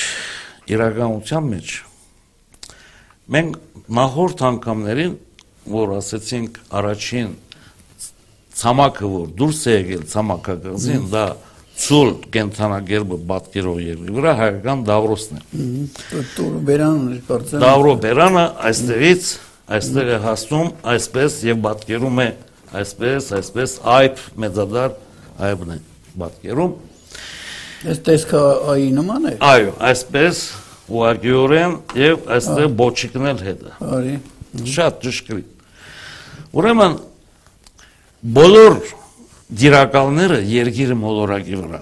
իրականության 0.73 1.49
մեջ։ 1.53 1.73
Մենք 3.33 3.57
նախորդ 3.99 4.43
անգամներին, 4.49 5.15
որ 5.73 5.95
ասեցինք 5.97 6.59
առաջին 6.79 7.33
ցամաքը, 8.63 9.09
որ 9.13 9.27
դուրս 9.39 9.61
է 9.63 9.73
եկել 9.73 10.03
ցամաքագազին, 10.13 11.05
դա 11.13 11.25
ցուլ 11.83 12.11
կենթանագերբը 12.33 13.17
պատկերով 13.29 13.79
երկրի 13.83 14.15
վրա 14.17 14.33
հայկական 14.39 14.83
Դավրոսն 14.89 15.39
է։ 15.39 15.63
Դուրո 16.35 16.59
Բերանը 16.67 17.17
կարծեմ։ 17.29 17.63
Դավրո 17.63 17.93
Բերանը 18.03 18.43
այստեղից 18.69 19.31
այստեղ 19.71 20.09
է 20.13 20.17
հասնում 20.23 20.71
այսպես 20.93 21.37
եւ 21.47 21.61
պատկերում 21.63 22.19
է 22.23 22.27
այսպես, 22.79 23.29
այսպես 23.37 23.75
այբ 23.93 24.23
մեծադար 24.43 24.97
այբն 25.47 25.71
է 25.73 25.77
պատկերում։ 26.23 26.73
Այս 27.83 28.01
տեսքը 28.07 28.41
այի 28.73 28.89
նման 28.97 29.29
է։ 29.29 29.33
Այո, 29.43 29.71
այսպես 29.89 30.41
ուղղակիորեն 30.93 31.73
եւ 31.99 32.27
այստեղ 32.37 32.67
բոչիկն 32.79 33.29
էլ 33.31 33.43
հետ 33.47 33.63
է։ 33.63 33.73
Արի։ 33.97 34.15
Շատ 34.73 34.99
ճշգրիտ։ 35.03 35.49
Ուրեմն 36.53 36.99
բոլոր 38.37 38.77
դիրակալները 39.63 40.37
երգիրը 40.53 40.97
մոլորակի 41.03 41.57
վրա 41.63 41.81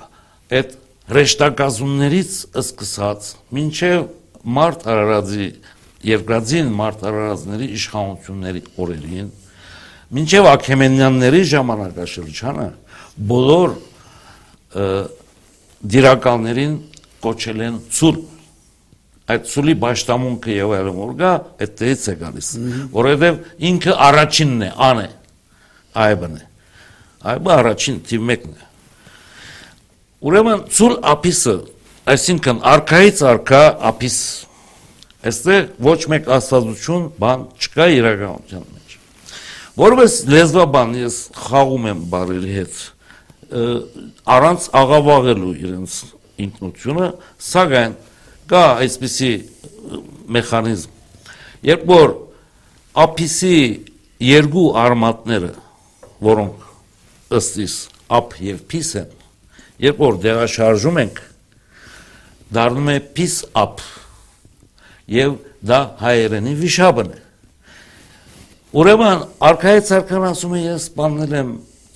այդ 0.52 0.72
ռեշտակազուններից 1.16 2.32
սկսած 2.62 3.28
մինչև 3.56 4.08
մարտ 4.58 4.88
արարածի 4.92 5.48
երկրածին 6.08 6.70
մարտարարածների 6.82 7.68
իշխանությունների 7.78 8.62
օրերին 8.82 9.30
մինչև 10.18 10.50
Աքեմենյանների 10.52 11.42
ժամանակաշրջանը 11.52 12.68
բոլոր 13.32 13.76
դիրակալներին 15.92 16.76
կոչել 17.22 17.66
են 17.68 17.80
ցուլ 17.96 18.20
այդ 19.32 19.48
ցուլի 19.52 19.76
ճշտամունքը 19.82 20.56
եւ 20.58 20.74
այլն 20.78 20.98
որ 20.98 21.12
գա 21.22 21.32
այդտեղից 21.62 22.06
է 22.12 22.16
գալիս 22.22 22.50
որովհետեւ 22.96 23.38
ինքը 23.70 23.96
առաջինն 24.08 24.66
է 24.66 24.72
ան 24.88 25.02
է 25.02 25.08
այբն 26.06 26.36
է 26.40 26.44
այբը 27.32 27.54
առաջին 27.56 28.00
թիվ 28.10 28.26
մեկն 28.32 28.56
է 28.58 28.70
ուրեմն 30.32 30.64
ցուլ 30.76 30.96
ապիսը 31.12 31.56
այսինքն 32.12 32.62
արքայից 32.72 33.22
արքա 33.32 33.62
ապիս 33.92 34.18
Այստեղ 35.22 35.68
ոչ 35.86 36.00
մեկ 36.10 36.30
աստվածություն 36.34 37.04
բան 37.22 37.44
չկա 37.62 37.86
իրականության 37.98 38.64
մեջ։ 38.72 38.96
Որպես 39.82 40.16
լեզվաբան 40.32 40.96
ես 41.02 41.18
խաղում 41.38 41.86
եմ 41.92 42.02
բարերի 42.12 42.56
հետ 42.56 42.80
առանց 43.52 44.66
աղավաղելու 44.82 45.54
իրենց 45.62 45.96
ինքնությունը, 46.42 47.08
սակայն 47.52 47.96
կա 48.52 48.64
այսպիսի 48.86 49.32
մեխանիզմ, 50.32 50.94
երբ 51.70 51.84
որ 51.92 52.14
ափիսի 53.06 53.56
երկու 54.26 54.68
արմատները, 54.82 55.52
որոնք 56.32 56.68
ըստիս 57.38 57.76
ափ 58.12 58.38
եւ 58.42 58.64
փիս 58.72 58.92
են, 59.02 59.12
երբ 59.86 60.02
որ 60.06 60.20
դեղաշարժում 60.26 61.02
ենք, 61.06 61.22
դառնում 62.56 62.92
է 62.96 62.98
փիս 63.16 63.36
ափ 63.62 63.84
եւ 65.12 65.36
դա 65.68 65.80
հայերենի 66.02 66.54
վիշապն 66.62 67.12
է։ 67.12 67.20
Ուրեմն 68.72 69.24
արքայից 69.52 69.90
արքան 69.98 70.26
ասում 70.32 70.54
է 70.56 70.62
ես 70.64 70.84
սպանել 70.88 71.34
եմ 71.42 71.50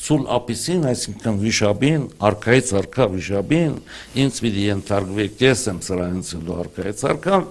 ցուլ 0.05 0.25
ապիսին, 0.35 0.81
այսինքն 0.91 1.37
վիշապին, 1.41 2.01
արքայից 2.29 2.71
արքա 2.81 3.05
վիշապին, 3.13 3.77
ինձ 4.21 4.39
պիտի 4.43 4.65
ենթարկվեք, 4.65 5.37
ես 5.45 5.63
եմ 5.71 5.79
սրանից 5.85 6.31
հետո 6.35 6.57
արքայից 6.65 7.03
արքան։ 7.09 7.47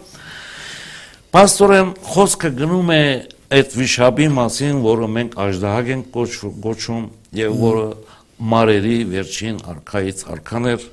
Պաստորեն 1.34 1.94
խոսքը 2.12 2.50
գնում 2.60 2.92
է 2.94 3.00
այդ 3.58 3.78
վիշապի 3.80 4.28
մասին, 4.38 4.82
որը 4.84 5.08
մենք 5.14 5.38
աժդահակ 5.44 5.90
ենք 5.94 6.20
գոչում 6.68 7.08
եւ 7.40 7.56
որը 7.64 7.88
մարերի 8.54 8.98
վերջին 9.14 9.58
արքայից 9.74 10.22
արքան 10.36 10.70
էր 10.74 10.86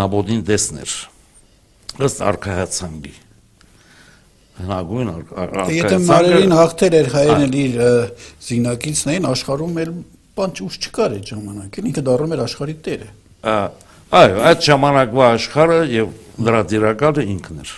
նաբոդին 0.00 0.42
դեսներ 0.50 0.96
ըստ 2.06 2.26
արքայացանգի 2.32 3.14
հնագույն 4.56 5.08
Եթե 5.76 5.98
մարերին 6.06 6.54
հաղթեր 6.56 6.94
էր 6.96 7.08
հայերն 7.12 7.42
էլ 7.46 7.56
իր 7.62 7.74
զինակիցն 8.46 9.10
էին 9.12 9.26
աշխարհում 9.30 9.80
էլ 9.82 9.90
բան 10.36 10.54
ուշ 10.66 10.78
չկար 10.86 11.16
այդ 11.16 11.32
ժամանակին 11.32 11.90
ինքը 11.90 12.04
դառնում 12.06 12.34
էր 12.36 12.42
աշխարհի 12.46 12.76
տերը 12.86 13.08
այո 14.16 14.40
այդ 14.50 14.64
ժամանակվա 14.66 15.28
աշխարհը 15.36 15.78
եւ 15.92 16.14
նրա 16.46 16.62
դիրակալը 16.72 17.26
ինքն 17.36 17.60
էր 17.64 17.74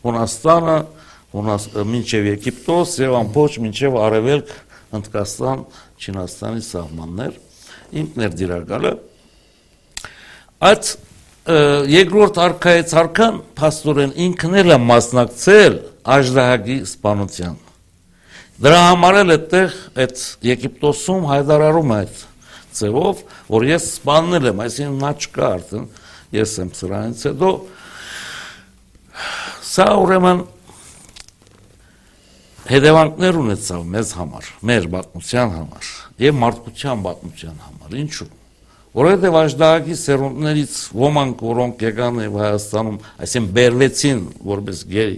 Հունաստանը 0.00 0.76
Հունաս 1.30 1.66
մինչև 1.90 2.28
Եգիպտոս 2.30 2.94
եւ 3.04 3.16
ամբողջ 3.20 3.58
մինչև 3.66 3.98
Արևելք 4.00 4.54
Հնդկաստան 4.90 5.60
Չինաստանի 6.00 6.64
սահմաններ 6.70 7.36
ինքն 8.00 8.24
էր 8.26 8.36
դիրակալը 8.40 8.92
այդ 10.70 10.90
երկրորդ 11.90 12.38
արքայից 12.44 12.92
արքան 13.00 13.38
փաստորեն 13.58 14.12
ինքն 14.26 14.56
էլ 14.60 14.74
է 14.74 14.78
մասնակցել 14.84 15.76
աժդահագի 16.14 16.76
սպանության։ 16.86 17.58
Դրա 18.60 18.80
համար 18.86 19.18
էլ 19.20 19.34
այդտեղ 19.34 19.76
այդ 20.04 20.22
Եգիպտոսում 20.50 21.26
հայտարարում 21.30 21.92
է 21.94 21.98
այդ 22.00 22.22
ծևով, 22.80 23.22
որ 23.50 23.66
ես 23.70 23.86
սպանել 23.96 24.48
եմ, 24.50 24.62
այսինքն 24.66 24.98
նա 25.00 25.12
չկա 25.20 25.46
արդեն, 25.50 25.86
ես 26.36 26.56
եմ 26.60 26.72
սրանից 26.80 27.24
հետո 27.30 27.52
սա 29.70 29.86
ուրեմն 30.00 30.42
հետևանքներ 32.70 33.40
ունեցավ 33.40 33.88
մեզ 33.96 34.12
համար, 34.20 34.52
մեր 34.70 34.90
պատմության 34.94 35.56
համար 35.56 35.94
եւ 36.20 36.38
մարդկության 36.44 37.08
պատմության 37.08 37.64
համար։ 37.64 37.98
Ինչու՞ 38.04 38.30
որովհետև 38.90 39.36
աշդահակի 39.40 39.96
սերունդներից 40.00 40.72
ոմանք, 40.98 41.42
որոնք 41.46 41.82
եկան 41.86 42.16
եւ 42.24 42.38
Հայաստանում, 42.40 42.96
այսինքն 43.22 43.52
բերվեցին 43.58 44.22
որպես 44.50 44.80
գեյ 44.90 45.14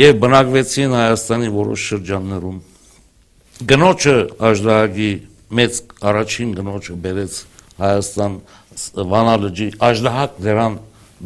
եւ 0.00 0.20
բնակվեցին 0.24 0.94
Հայաստանի 0.96 1.50
որոշ 1.56 1.84
շրջաններում։ 1.90 2.58
Գնոջը 3.70 4.16
աշդահակի 4.50 5.10
մեծ 5.60 5.80
առաջին 6.10 6.54
գնոջը 6.60 6.96
բերեց 7.04 7.34
Հայաստան 7.80 8.38
Վանալջի 9.10 9.68
աշդահակ 9.90 10.38
դրան 10.46 10.78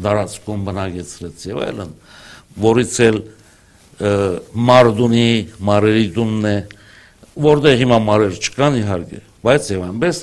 դարածքում 0.05 0.65
բնակեցրեց 0.67 1.45
եւ 1.45 1.61
այլն, 1.65 1.93
որից 2.65 2.95
էլ 3.05 3.19
Մարդունի 4.69 5.29
Մարերի 5.69 6.07
տունն 6.17 6.49
է, 6.49 6.55
որտեղ 7.45 7.77
հիմա 7.79 7.99
մարեր 8.09 8.39
չկան 8.43 8.79
իհարկե, 8.81 9.21
բայց 9.45 9.69
եւ 9.71 9.85
այնպես 9.85 10.19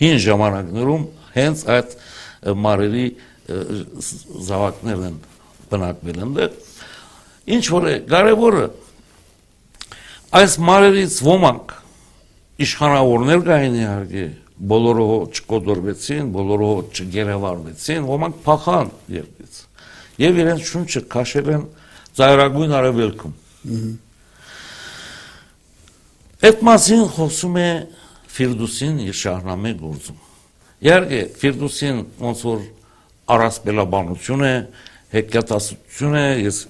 հին 0.00 0.20
ժամանակներում 0.24 1.06
հենց 1.36 1.64
այդ 1.76 1.96
մարերի 2.64 3.06
զավակներն 4.50 5.06
են 5.10 5.16
բնակվել 5.70 6.20
ընդեղ 6.26 6.54
ինչ 7.56 7.64
որ 7.74 7.88
է 7.90 7.94
կարևորը 8.10 8.66
այս 10.40 10.56
մարերից 10.70 11.16
ոմանք 11.26 11.74
իշխանավորներ 12.66 13.42
կային 13.48 13.78
իհարկե 13.80 14.26
բոլորը 14.70 15.06
չկոդորվեցին 15.40 16.30
բոլորը 16.36 16.70
չգերեվարվեցին 17.00 18.08
ոմանք 18.10 18.40
փախան 18.44 18.92
երկրից 19.16 19.60
եւ 20.20 20.40
իրենց 20.44 20.70
շունչը 20.70 21.02
քաշել 21.14 21.50
են 21.56 21.66
ծայրագույն 22.20 22.76
արևելքում 22.80 23.34
Այդ 26.40 26.62
մասին 26.64 27.02
խոսում 27.14 27.56
է 27.60 27.70
Ֆիրդուսին 28.30 29.00
իր 29.06 29.16
շահնամե 29.20 29.72
գործում։ 29.80 30.20
Իհարկե 30.86 31.20
Ֆիրդուսին 31.40 31.98
ոնց 32.20 32.42
որ 32.46 32.60
առասպելաբանություն 33.34 34.44
է, 34.46 34.54
հեքիաթասություն 35.10 36.16
է, 36.20 36.26
ես 36.46 36.60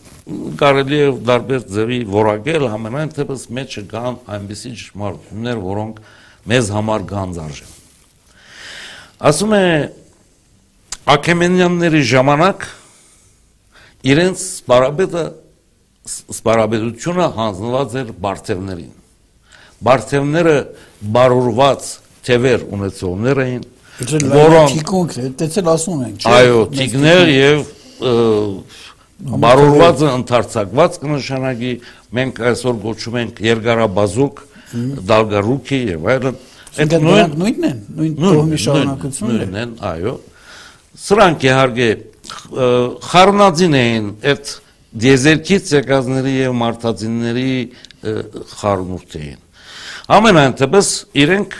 կարելի 0.61 0.99
է 1.00 1.09
դարբեր 1.29 1.64
ձևի 1.75 1.99
որակել 2.11 2.67
համենայն 2.73 3.12
թեպս 3.17 3.45
մեջը 3.59 3.85
կան 3.90 4.19
այնպիսի 4.37 4.73
ճշմարտություններ, 4.81 5.61
որոնք 5.67 6.00
մեզ 6.50 6.71
համար 6.76 7.05
գանձարժ 7.11 7.61
են։ 7.67 7.75
Ասում 9.31 9.57
է 9.61 9.64
Աքեմենյանների 11.11 12.01
ժամանակ 12.11 12.64
իրենց 14.11 14.42
սպարաբետը 14.61 15.25
սպարաբետությունը 16.11 17.27
հանձնված 17.37 17.96
էր 18.01 18.12
բարձևներին 18.25 19.00
Բարթևները 19.81 20.57
բարուրված 21.14 21.87
թևեր 22.27 22.64
ունեցողներ 22.77 23.40
էին, 23.45 23.62
որոնք 24.01 24.75
թիկունք 24.75 25.14
դեցել 25.40 25.71
ասում 25.73 26.03
են, 26.05 26.12
չէ՞։ 26.21 26.35
Այո, 26.37 26.61
թիկներ 26.77 27.33
եւ 27.33 27.64
բարուրվածը 29.45 30.12
ընդարձակված 30.19 31.01
կնշանակի 31.01 31.73
մենք 32.21 32.40
այսօր 32.51 32.79
գոչում 32.85 33.19
ենք 33.21 33.43
երկարաբազուկ, 33.47 34.45
դալգարուկի 35.11 35.81
եւ 35.90 36.09
այլն։ 36.14 36.40
Այդ 36.81 36.97
նույն 37.05 37.37
նույնն 37.40 37.69
են, 37.71 37.79
նույն 37.99 38.14
տոհմի 38.21 38.59
շարունակությունն 38.64 39.33
են։ 39.33 39.40
Նույնն 39.40 39.61
են, 39.61 39.77
այո։ 39.90 40.14
Սրանք 41.01 41.47
իհարկե 41.51 41.90
խառնածին 43.11 43.77
էին 43.81 44.11
այդ 44.31 44.53
դիեզերքից 45.05 45.73
եկածների 45.81 46.35
եւ 46.37 46.57
մարտածինների 46.61 47.53
խառնուրդ 48.61 49.16
էին 49.21 49.40
Ամենայն 50.11 50.57
դեպս 50.59 50.88
իրենք 51.23 51.53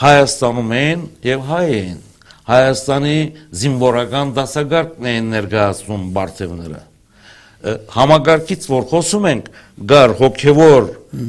Հայաստանում 0.00 0.70
էին 0.74 1.00
եւ 1.26 1.42
հայ 1.50 1.64
էին։ 1.74 1.98
Հայաստանի 2.48 3.16
զինվորական 3.60 4.30
դասագարկն 4.38 5.08
էին 5.10 5.28
ներկայացնում 5.34 6.06
բարձևները։ 6.16 6.80
Համագարկից 7.94 8.66
որ 8.72 8.88
խոսում 8.88 9.28
ենք, 9.30 9.50
գար 9.92 10.16
հոգևոր 10.22 10.88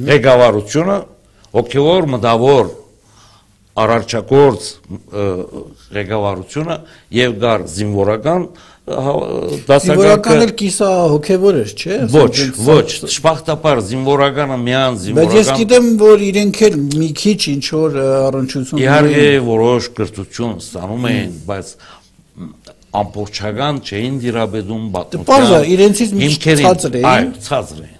ղեկավարությունը, 0.09 0.97
հոգևոր 1.59 2.09
մտավոր 2.15 2.71
առարչակորց 3.85 4.71
ղեկավարությունը 5.99 6.79
եւ 7.19 7.37
գար 7.43 7.67
զինվորական 7.75 8.47
դասակարգը 8.85 9.81
Զինվորական 9.81 10.43
էլ 10.45 10.51
կիսա 10.59 10.89
հոգևոր 11.09 11.55
էր, 11.61 11.71
չէ՞։ 11.73 11.95
Ոչ, 12.13 12.35
ոչ, 12.67 12.89
շփախտապար 13.15 13.81
զինվորականը 13.87 14.57
միան 14.61 14.99
զինվորական։ 15.01 15.31
Բայց 15.31 15.39
ես 15.39 15.49
գիտեմ, 15.61 15.87
որ 16.03 16.25
իրենք 16.27 16.61
էլ 16.67 16.77
մի 16.91 17.09
քիչ 17.21 17.39
ինչ 17.55 17.65
որ 17.73 17.97
առնչություն 18.29 18.83
Իհարկե 18.85 19.25
որոշ 19.49 19.89
կրթություն 19.97 20.55
ստանում 20.61 21.09
էին, 21.09 21.33
բայց 21.49 21.73
ամբողջական 23.01 23.83
չէին 23.89 24.21
դիրաբեդում 24.21 24.87
պատմության։ 24.95 25.29
Պարզա 25.33 25.59
իրենցից 25.75 26.15
մի 26.21 26.29
ցածր 26.45 26.97
էին։ 27.01 27.11
Այո, 27.15 27.29
ցածր 27.49 27.83
էին։ 27.85 27.93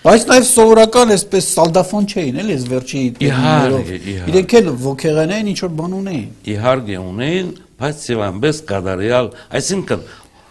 Բայց 0.00 0.22
նաև 0.30 0.44
սովորական 0.48 1.10
այսպես 1.12 1.46
սալդաֆոն 1.60 2.06
չէին, 2.08 2.36
էլի, 2.40 2.54
այս 2.56 2.62
վերջի 2.70 3.00
իհարկե, 3.26 3.98
իրենք 4.30 4.54
էլ 4.60 4.70
ոգեղանային 4.80 5.50
ինչ 5.50 5.58
որ 5.60 5.74
բան 5.80 5.96
ունեին։ 5.98 6.30
Իհարկե 6.54 6.96
ունեին, 7.04 7.50
բայց 7.80 8.06
եւ 8.08 8.22
այնպես 8.30 8.62
կադարյալ, 8.70 9.28
այսինքն 9.60 10.06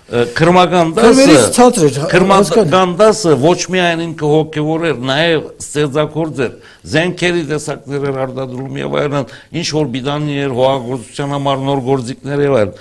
Կրմական 0.09 0.93
դասը 0.97 2.07
Կրմական 2.09 2.95
դասը 2.97 3.35
ոչ 3.43 3.59
միայն 3.69 3.99
ինքը 4.07 4.29
հոգևոր 4.31 4.85
էր, 4.89 5.01
նաև 5.05 5.43
ստեղծագործ 5.61 6.41
էր, 6.45 6.55
զենքերի 6.93 7.43
տեսակներ 7.51 8.07
էր 8.09 8.17
արդադրում 8.23 8.79
եւ 8.79 8.95
այլն, 9.03 9.27
ինչ 9.61 9.67
որ 9.77 9.91
բիդանի 9.93 10.39
էր 10.45 10.55
հողագործության 10.59 11.35
համար 11.35 11.61
նոր 11.67 11.83
գործիքներ 11.89 12.43
եւ 12.45 12.57
այլն 12.59 12.73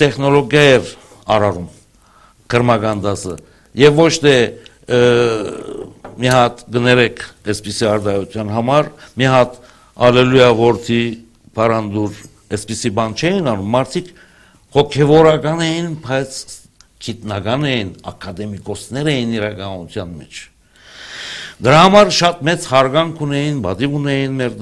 տեխնոլոգիա 0.00 0.64
էր 0.74 0.92
արարում 1.34 1.68
Կրմական 2.52 3.02
դասը 3.04 3.38
եւ 3.80 3.98
ոչ 4.04 4.12
թե 4.24 4.36
մի 6.20 6.30
հատ 6.34 6.60
գներեք 6.74 7.24
այսպիսի 7.54 7.88
արդարության 7.94 8.52
համար, 8.54 8.90
մի 9.16 9.30
հատ 9.32 9.56
ալելույա 10.04 10.50
որդի 10.60 11.00
պարանդուր 11.56 12.20
այսպիսի 12.54 12.92
բան 12.98 13.16
չէին 13.18 13.50
անում, 13.54 13.72
մարդիկ 13.74 14.12
հոգևորական 14.74 15.60
էին, 15.64 15.92
բայց 16.02 16.38
գիտնական 17.04 17.66
էին, 17.68 17.90
ակադեմիկոսներ 18.10 19.10
էին 19.12 19.34
իրականության 19.38 20.14
մեջ։ 20.18 20.40
Դրա 21.64 21.80
համար 21.84 22.10
շատ 22.18 22.40
մեծ 22.48 22.64
հարգանք 22.72 23.20
ունեին, 23.24 23.60
բադիվ 23.64 23.94
ունեին 24.00 24.38
մեր 24.40 24.56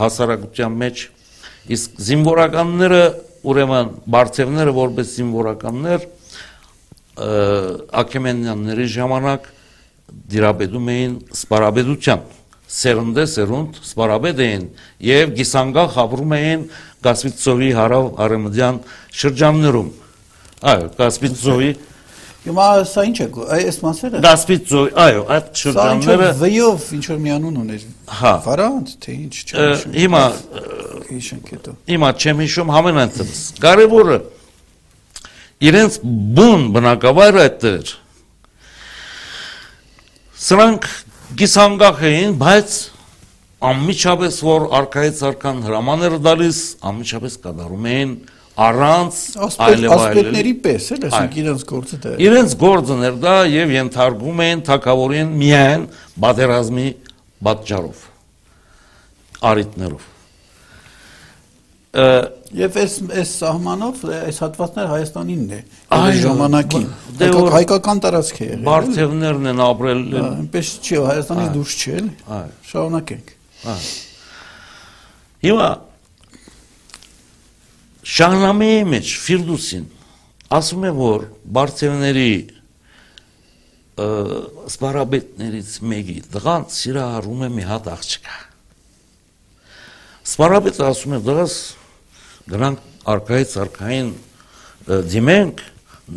հասարակության 0.00 0.78
մեջ։ 0.84 1.02
Իսկ 1.74 1.98
զինվորականները, 2.06 3.02
ուրեմն 3.44 3.90
բարձևները 4.14 4.74
որպես 4.78 5.12
զինվորականներ 5.18 6.06
Աքեմենյանների 8.04 8.86
ժամանակ 8.94 9.50
դիրաբեդում 10.34 10.88
էին 10.94 11.12
սպարաբեդության 11.36 12.24
սերնդե 12.74 13.24
սերունդ 13.34 13.80
սպարաբեդ 13.84 14.44
էին 14.44 14.68
եւ 15.04 15.34
գիսանգախ 15.38 15.98
ապրում 16.04 16.36
էին 16.38 16.62
Կասպից 17.04 17.42
ծովի 17.44 17.72
հարավ 17.76 18.06
արեմդյան 18.24 18.78
շրջաններում։ 19.20 19.90
Այո, 20.74 20.86
Կասպից 21.00 21.34
ծովի 21.44 21.72
Հիմա 22.44 22.64
սա 22.84 23.02
ինչ 23.08 23.18
է, 23.24 23.26
այս 23.56 23.76
մասերը։ 23.80 24.18
Կասպից 24.24 24.64
ծովի, 24.68 24.90
այո, 25.00 25.20
այդ 25.32 25.46
շրջանները 25.60 26.26
Սա 26.28 26.34
վյով 26.42 26.88
ինչ 26.96 27.04
որ 27.08 27.20
մի 27.24 27.30
անուն 27.34 27.54
ուներ։ 27.62 27.84
Հա։ 28.18 28.32
Վարանտ, 28.44 28.90
թե 29.04 29.14
ինչ 29.14 29.34
չեմ 29.44 29.94
Հիմա 29.94 30.22
հիշենք 31.08 31.52
հետո։ 31.54 31.74
Հիմա 31.88 32.10
չեմ 32.20 32.42
հիշում 32.44 32.72
համենայնպես։ 32.74 33.40
Կարևորը 33.64 34.18
իրենց 35.64 35.98
բուն 36.36 36.66
բնակավայրը 36.74 37.42
այդտեղ։ 37.44 37.94
Սրանք 40.44 40.88
գիսանգախ 41.34 42.00
էին, 42.06 42.34
բայց 42.38 42.74
անմիջապես 43.64 44.36
որ 44.44 44.66
արքայից 44.78 45.20
արքան 45.28 45.60
հրամաներ 45.64 46.14
դալիս, 46.22 46.60
անմիջապես 46.90 47.36
կատարում 47.44 47.88
էին 47.90 48.12
առանց 48.64 49.18
այլևայլերի 49.66 50.54
պես 50.62 50.88
էլ, 50.94 51.06
ասենք 51.10 51.38
իրենց 51.42 51.64
գործը 51.72 51.98
դա։ 52.04 52.14
Իրենց 52.28 52.56
գործն 52.60 53.06
էր 53.08 53.20
դա 53.24 53.34
եւ 53.50 53.74
ենթարկվում 53.74 54.42
էին 54.46 54.64
թակավորին 54.70 55.36
միայն 55.42 55.86
բادرազմի 56.22 56.88
պատճառով, 57.48 58.04
արիտներով։ 59.50 60.13
Եվ 61.94 62.76
այս 62.82 62.94
այս 63.20 63.32
սահմանով 63.38 64.00
այս 64.18 64.38
հատվածները 64.42 64.88
Հայաստանինն 64.90 65.50
է 65.54 65.58
Այո, 65.94 65.98
այս 66.04 66.16
ժամանակին։ 66.24 66.86
դե 67.20 67.28
Հայկական- 67.54 68.00
տարածք 68.04 68.38
է 68.40 68.44
եղել։ 68.44 68.58
էլի։ 68.58 68.66
Բարթևներն 68.68 69.48
են 69.52 69.60
ապրել 69.64 70.02
Այնպես 70.24 70.70
չի, 70.82 70.96
Հայաստանից 71.08 71.52
դուրս 71.54 71.74
չի 71.84 71.92
էլի։ 71.98 72.12
Այո։ 72.34 72.50
Շարունակենք։ 72.70 73.28
Հա։ 73.64 73.76
Հիմա 75.44 75.68
Շահնամեի 78.14 78.80
մեջ 78.94 79.12
Ֆիրդուսին 79.24 79.84
ասում 80.58 80.82
է 80.84 80.90
որ 80.98 81.22
Բարթևների 81.56 82.32
ը, 83.94 84.08
սպարաբետներից 84.74 85.70
մեկի 85.94 86.18
դղան 86.34 86.66
սիրահարում 86.74 87.46
է 87.46 87.48
մի 87.54 87.64
հատ 87.70 87.88
աղջկա։ 87.94 88.36
Սպարաբետը 90.24 90.84
ասում 90.90 91.14
է 91.14 91.20
դրաս 91.28 91.54
գրանք 92.50 92.82
արքայից 93.14 93.54
արքային 93.64 94.10
ը, 94.14 94.98
դիմենք 95.14 95.62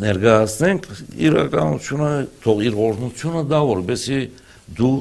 ներկայացնենք 0.02 0.88
իրականությունը 1.28 2.10
թող 2.44 2.58
իր 2.68 2.74
օրնությունը 2.88 3.42
դա 3.48 3.60
որովհետեւ 3.68 4.42
դու 4.78 4.92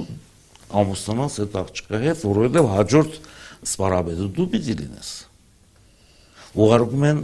ամուսնանաս 0.82 1.36
այդ 1.44 1.58
աղջկա 1.62 2.00
հետ 2.04 2.24
որովհետեւ 2.28 2.70
հաջորդ 2.76 3.18
սպարաբետը 3.68 4.30
դու 4.38 4.48
պիտի 4.54 4.78
լինես 4.82 5.12
ուղարկում 6.58 7.06
են 7.12 7.22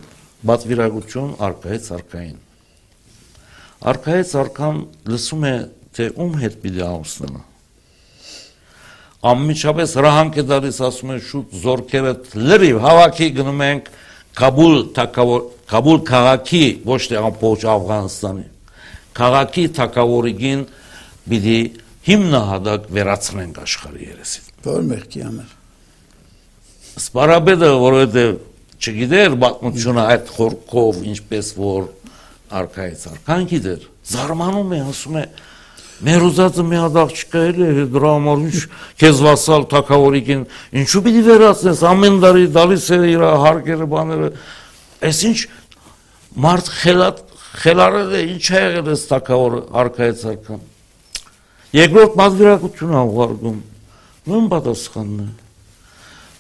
բատվիրագություն 0.52 1.32
արքայից 1.48 1.90
արքային 1.98 2.38
արքայից 3.94 4.36
արքան 4.44 4.84
լսում 5.14 5.48
է 5.48 5.56
թե 5.96 6.12
ում 6.24 6.38
հետ 6.44 6.62
պիտի 6.64 6.86
ամուսնանա 6.90 7.44
ամիջապես 9.24 9.94
հրահանգ 10.00 10.40
է 10.42 10.44
դալիս 10.50 10.80
ասում 10.88 11.12
է 11.14 11.18
շուտ 11.28 11.54
զորքերը 11.64 12.14
լրիվ 12.50 12.80
հավաքի 12.84 13.28
գնում 13.38 13.62
ենք 13.68 13.92
Կաբուլ 14.40 14.76
թակավոր 14.98 15.44
Կաբուլ 15.74 16.00
քաղաքի 16.10 16.64
ոչ 16.90 17.02
թե 17.10 17.20
ամբողջ 17.24 17.66
Աֆղանստանի 17.74 18.48
քաղաքի 19.20 19.66
թակավորիգին 19.78 20.64
պիտի 21.34 21.60
հիմնահատակ 22.08 22.88
վերացնենք 22.98 23.60
աշխարհի 23.64 24.08
երեսին 24.10 24.50
Որ 24.64 24.84
մեղքի 24.90 25.22
համար։ 25.24 25.54
Սպարաբեդը 27.04 27.70
որովհետև 27.84 28.36
չգիտեր 28.84 29.36
պատմությունը 29.44 30.04
այդ 30.14 30.32
խորքով 30.36 31.00
ինչպես 31.14 31.50
որ 31.64 31.88
արքայից 32.60 33.04
արքան 33.14 33.48
գիտեր 33.54 33.86
զարմանում 34.14 34.74
է 34.74 34.80
ասում 34.92 35.18
է 35.20 35.24
մեր 36.04 36.26
ուզածը 36.28 36.66
մի 36.68 36.80
հատ 36.84 36.98
էլ 37.40 37.60
է 37.64 37.86
դրա 37.94 38.14
համար 38.14 38.42
ինչ 38.44 38.62
քեզ 39.04 39.22
վասալ 39.28 39.68
թակավորիկին 39.74 40.42
ինչու 40.84 41.04
պիտի 41.08 41.24
վերացնես 41.28 41.84
ամեն 41.92 42.18
տարի 42.24 42.48
դալիս 42.58 42.88
է 42.94 43.00
իր 43.14 43.26
հարկերը 43.44 43.88
բաները 43.94 44.32
այսինչ 45.10 45.38
մարդ 46.44 46.74
խելատ 46.80 47.22
խելարել 47.64 48.18
է 48.18 48.26
ինչ 48.34 48.44
է 48.44 48.64
եղել 48.64 48.92
այս 48.94 49.06
թակավոր 49.14 49.56
արքայից 49.84 50.26
արքան 50.34 50.68
երկրորդ 51.84 52.20
մատվիրակություն 52.24 53.00
աղարգում 53.04 53.64
ո՞ւմ 54.24 54.52
պատասխանն 54.54 55.24
է 55.24 55.32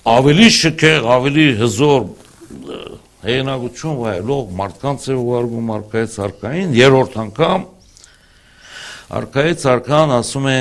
ավելի 0.03 0.47
շքեղ, 0.51 1.05
ավելի 1.15 1.45
հզոր 1.61 2.01
ը, 2.03 2.79
հեղինակություն 3.23 3.99
վայելող 4.01 4.49
մարդկանց 4.59 5.05
է 5.07 5.15
ուղարկում 5.21 5.69
արքայից 5.77 6.17
արքային, 6.25 6.73
երրորդ 6.75 7.15
անգամ 7.23 7.63
Արքայից 9.13 9.65
արքան 9.69 10.15
ասում 10.17 10.47
է 10.49 10.59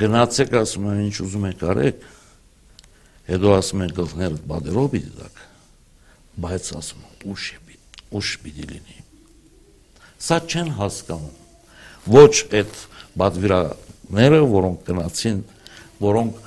գնացեք, 0.00 0.54
ասում 0.62 0.86
է 0.88 0.94
ինչ 1.08 1.16
ուզում 1.26 1.46
եք 1.48 1.64
արեք։ 1.72 2.06
Հետո 3.28 3.54
ասում 3.58 3.82
են 3.84 3.94
գլխներդ 3.98 4.44
բادرով 4.48 4.88
պիտի 4.94 5.12
դակ։ 5.18 5.42
Բայց 6.48 6.70
ասում 6.78 7.08
ուշ 7.28 7.44
է, 7.52 7.58
ուշ 8.16 8.28
պիտի 8.42 8.66
լինի։ 8.72 8.98
Սա 10.18 10.38
չեն 10.48 10.70
հասկանում։ 10.78 11.36
Ոչ 12.14 12.34
այդ 12.58 12.78
բادرները, 13.20 14.40
որոնք 14.54 14.88
գնացին, 14.88 15.42
որոնք 16.00 16.38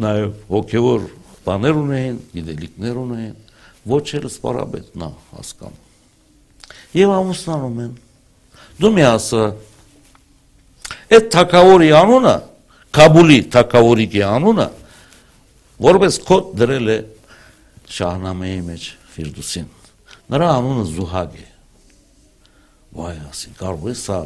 նաև 0.00 0.32
հոգևոր 0.50 1.04
բաներ 1.44 1.80
ունեն, 1.80 2.18
գիտելիքներ 2.34 3.00
ունեն, 3.04 3.34
ոչ 3.90 4.06
էլ 4.18 4.28
սպարաբետ 4.30 4.96
նա 5.00 5.10
հասկանում։ 5.34 5.86
Եվ 7.00 7.14
ամուսնանում 7.16 7.80
են։ 7.84 7.92
Դու 8.80 8.92
մի 8.96 9.04
ասա, 9.10 9.42
այդ 11.10 11.26
թակավորի 11.34 11.90
անունը, 12.00 12.36
Կաբուլի 12.90 13.38
թակավորիկի 13.54 14.22
անունը, 14.26 14.66
որպես 15.86 16.18
կոդ 16.26 16.52
դրել 16.58 16.90
է 16.90 16.98
Շահնամեի 17.90 18.60
մեջ 18.66 18.84
Ֆիրդուսին։ 19.14 19.68
Նրա 20.30 20.48
անունը 20.58 20.84
Զուհագ 20.90 21.34
է։ 21.40 21.46
Վայ 22.98 23.14
ասին, 23.30 23.56
կարող 23.58 23.90
է 23.90 23.94
սա 23.98 24.20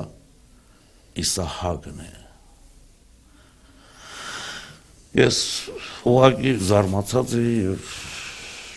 Իսահակն 1.25 2.01
է։ 2.05 2.13
Ես 5.21 5.39
ուղղակի 6.11 6.53
զարմացած 6.69 7.35
էի 7.39 7.55
եւ 7.55 7.91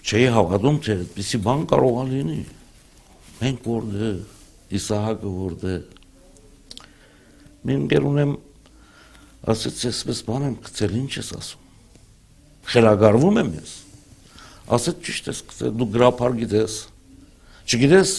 չէի 0.08 0.28
հավատում, 0.38 0.78
թե 0.86 0.98
այդպեսի 1.02 1.40
բան 1.48 1.64
կարող 1.72 1.96
է 1.98 2.06
լինի։ 2.12 2.42
Մենք 3.42 3.70
որտե 3.72 4.12
Իսահակը 4.78 5.32
որտե 5.38 5.74
Մենք 7.66 7.90
գեր 7.94 8.08
ունեմ 8.12 8.34
ասեց 9.48 9.84
այսպես 9.90 10.22
բան 10.28 10.48
եմ 10.48 10.56
գցել, 10.68 10.96
ինչ 11.02 11.12
ես 11.18 11.30
ասում։ 11.38 11.64
Խելագարվում 12.68 13.40
եմ 13.42 13.52
ես։ 13.58 13.74
Ասեց 14.78 15.00
ճիշտ 15.08 15.30
ես 15.32 15.42
գցել, 15.48 15.72
դու 15.80 15.88
գրափար 15.96 16.36
գիտես։ 16.42 16.76
Չգիտես 17.68 18.12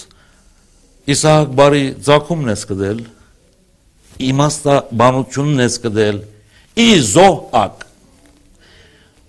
Իսահակ 1.09 1.53
բարի 1.57 1.85
ցակումն 2.05 2.51
ես 2.53 2.63
կդել, 2.69 2.99
իմաստա 4.29 4.75
բանությունն 5.01 5.63
ես 5.65 5.77
կդել, 5.87 6.19
ի 6.79 6.89
զոհակ 7.09 7.85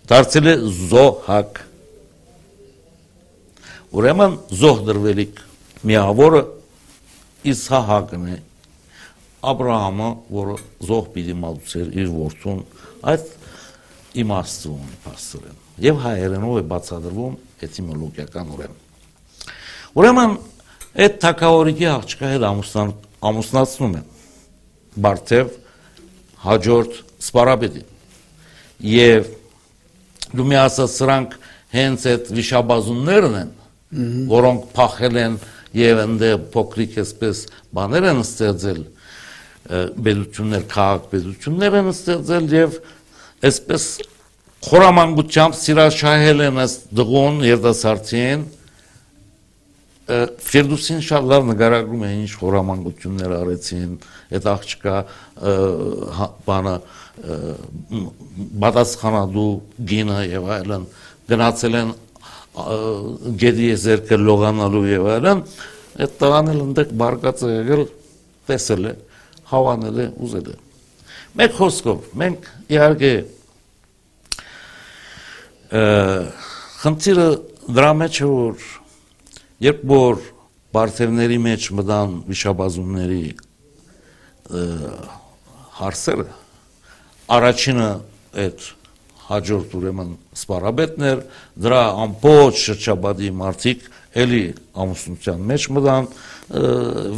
դարձել 0.10 0.50
է 0.50 0.56
զոհակ 0.90 1.62
ուրեմն 4.00 4.36
զոհ 4.60 4.82
դրվելիք 4.90 5.42
միավորը 5.90 6.42
Իսահակն 7.54 8.26
է 8.34 8.38
Աբրահամը, 9.40 10.10
որը 10.36 10.56
զոհ 10.84 11.06
պիտի 11.14 11.36
մատուցեր 11.40 11.92
իր 11.96 12.10
որդուն, 12.12 12.62
այդ 13.10 13.28
իմաստուն 14.20 14.94
փաստորեն։ 15.06 15.60
Եվ 15.86 16.00
հայերենով 16.04 16.60
է 16.60 16.64
բացատրվում 16.74 17.38
էտիմոլոգիական 17.70 18.52
ուրեմն։ 18.56 18.82
Ուրեմն 20.00 20.36
այդ 21.06 21.16
թակավորիկի 21.24 21.88
աղջկա 21.94 22.32
հետ 22.34 22.46
ամուսնան 22.50 22.92
ամուսնացնում 23.30 23.96
են 24.00 24.08
Բարթև 25.00 25.56
հաջորդ 26.44 27.00
սպարաբեդի։ 27.24 27.84
Եվ 28.90 29.32
դու 30.36 30.46
մի 30.50 30.58
ասած 30.60 30.96
սրանք 31.00 31.36
հենց 31.74 32.06
այդ 32.10 32.30
վիշաբազուններն 32.40 33.36
են, 33.40 33.52
որոնք 34.30 34.70
փախել 34.76 35.20
են 35.24 35.36
եւ 35.80 36.02
ընդ 36.06 36.24
փոքրիկ 36.54 36.98
էսպես 37.04 37.44
բաներ 37.76 38.08
են 38.10 38.24
ստեղծել 38.24 38.82
բեդություններ, 39.68 40.64
քաղաք 40.74 41.10
բեդություններ 41.14 41.76
են 41.80 41.90
ստեղծել 41.94 42.48
եւ 42.56 42.78
այսպես 43.50 43.84
խորամանկությամբ 44.70 45.60
սիրաշահել 45.60 46.46
են 46.50 46.64
այս 46.64 46.74
դղոն 47.00 47.44
երդասարտին 47.48 48.48
Ֆիրդուսին 50.10 51.04
շատ 51.06 51.26
լավ 51.30 51.44
նկարագրում 51.52 52.04
է 52.08 52.10
ինչ 52.24 52.30
խորամանկություններ 52.40 53.34
արեցին, 53.40 53.92
այդ 54.34 54.48
աղջկա 54.50 54.94
հա- 56.18 56.30
բանը 56.48 56.74
պատասխանադու 58.64 59.52
գինը 59.92 60.18
եւ 60.32 60.50
այլն 60.56 60.88
գնացել 61.30 61.78
են 61.82 61.92
գեդի 63.44 63.70
եզերքը 63.70 64.20
լողանալու 64.24 64.84
եւ 64.90 65.08
այլն, 65.14 65.44
այդ 66.00 66.18
տղան 66.24 66.52
էլ 66.56 66.64
ընդդեք 66.66 66.96
բարգած 67.04 67.46
է 67.46 67.52
եղել, 67.54 67.86
տեսել 68.50 68.90
է, 68.90 68.94
հավանել 69.50 70.00
է, 70.00 70.08
ուզել 70.26 70.50
է։ 70.54 70.56
Մեկ 71.40 71.54
խոսքով, 71.60 72.10
մենք 72.20 72.50
իհարկե 72.74 73.14
խնդիրը 75.70 77.30
դրա 77.70 77.92
մեջ 78.00 78.20
է 78.26 78.28
որ 78.30 78.68
երբ 79.62 79.82
որ 79.92 80.22
բարձերների 80.74 81.38
մեջ 81.46 81.68
մտան 81.78 82.16
վիշաբազումների 82.30 83.24
հարցերը 85.80 86.28
առաջինը 87.38 87.90
այդ 88.44 88.68
հաջորդ 89.30 89.76
ուրեմն 89.78 90.12
սպարաբետն 90.40 91.08
էր 91.10 91.24
դրա 91.66 91.82
ամբողջ 92.06 92.62
շրջաբադի 92.66 93.30
մարդիկ 93.44 93.86
էլի 94.24 94.44
ամուսնության 94.84 95.44
մեջ 95.52 95.68
մտան 95.78 96.10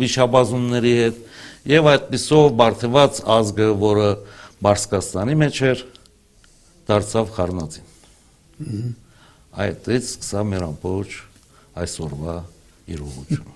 վիշաբազումների 0.01 0.93
հետ 0.99 1.21
եւ 1.69 1.89
այդպիսով 1.91 2.47
բարթված 2.61 3.21
ազգը 3.37 3.69
որը 3.81 4.09
Բարսկաստանի 4.61 5.35
մեջ 5.41 5.61
էր 5.71 5.85
դարձավ 6.89 7.31
խառնածին 7.37 8.93
այդտեղ 9.51 9.99
սկսա 10.01 10.43
մեր 10.47 10.63
ամբողջ 10.69 11.15
այսօրվա 11.81 12.35
իրողությունը։ 12.91 13.55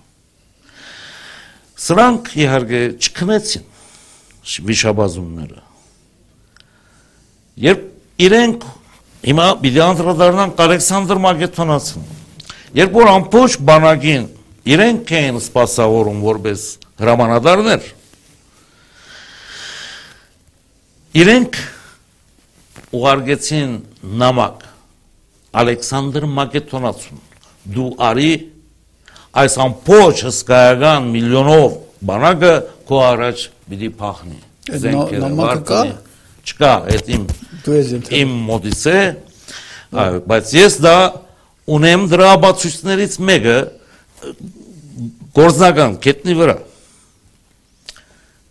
Սրանք 1.86 2.32
իհարկե 2.40 2.82
չքնեցին 3.06 3.66
վիշաբազումները։ 4.70 5.62
Երբ 7.66 7.86
իրենք 8.26 8.66
հիմա 9.26 9.48
պիտի 9.64 9.82
անդրադառնան 9.86 10.56
Ալեքսանդր 10.66 11.22
Մակեդոնացին, 11.26 12.08
երբ 12.80 12.98
որ 13.00 13.12
ամբողջ 13.16 13.58
բանակին 13.70 14.28
իրենք 14.76 15.14
էին 15.20 15.40
սպասավորում 15.42 16.20
որպես 16.26 16.66
հրամանատարներ, 17.02 17.88
իրենք 21.16 21.60
ուղարկեցին 22.96 23.72
նամակ 24.22 24.64
Ալեքսանդր 25.56 26.26
Մակեդոնացուն 26.36 27.22
դու 27.76 27.90
արի 28.10 28.32
այս 29.42 29.56
ամբողջ 29.66 30.24
հսկայական 30.28 31.08
միլիոնով 31.16 31.78
բանակը 32.10 32.54
քո 32.88 33.00
առաջ 33.06 33.46
պիտի 33.70 33.90
փախնի 34.02 34.40
զենքերը 34.84 35.32
վարկա 35.40 35.80
չկա 36.46 36.74
այդ 36.94 37.10
իմ 37.16 37.26
իմ 38.20 38.36
մոտից 38.50 38.84
է 38.92 39.00
բայց 40.30 40.54
ես 40.60 40.78
դա 40.86 40.96
ունեմ 41.76 42.06
դրա 42.12 42.32
բացույցներից 42.46 43.18
մեկը 43.30 43.58
գործնական 45.40 45.98
կետնի 46.06 46.38
վրա 46.40 46.58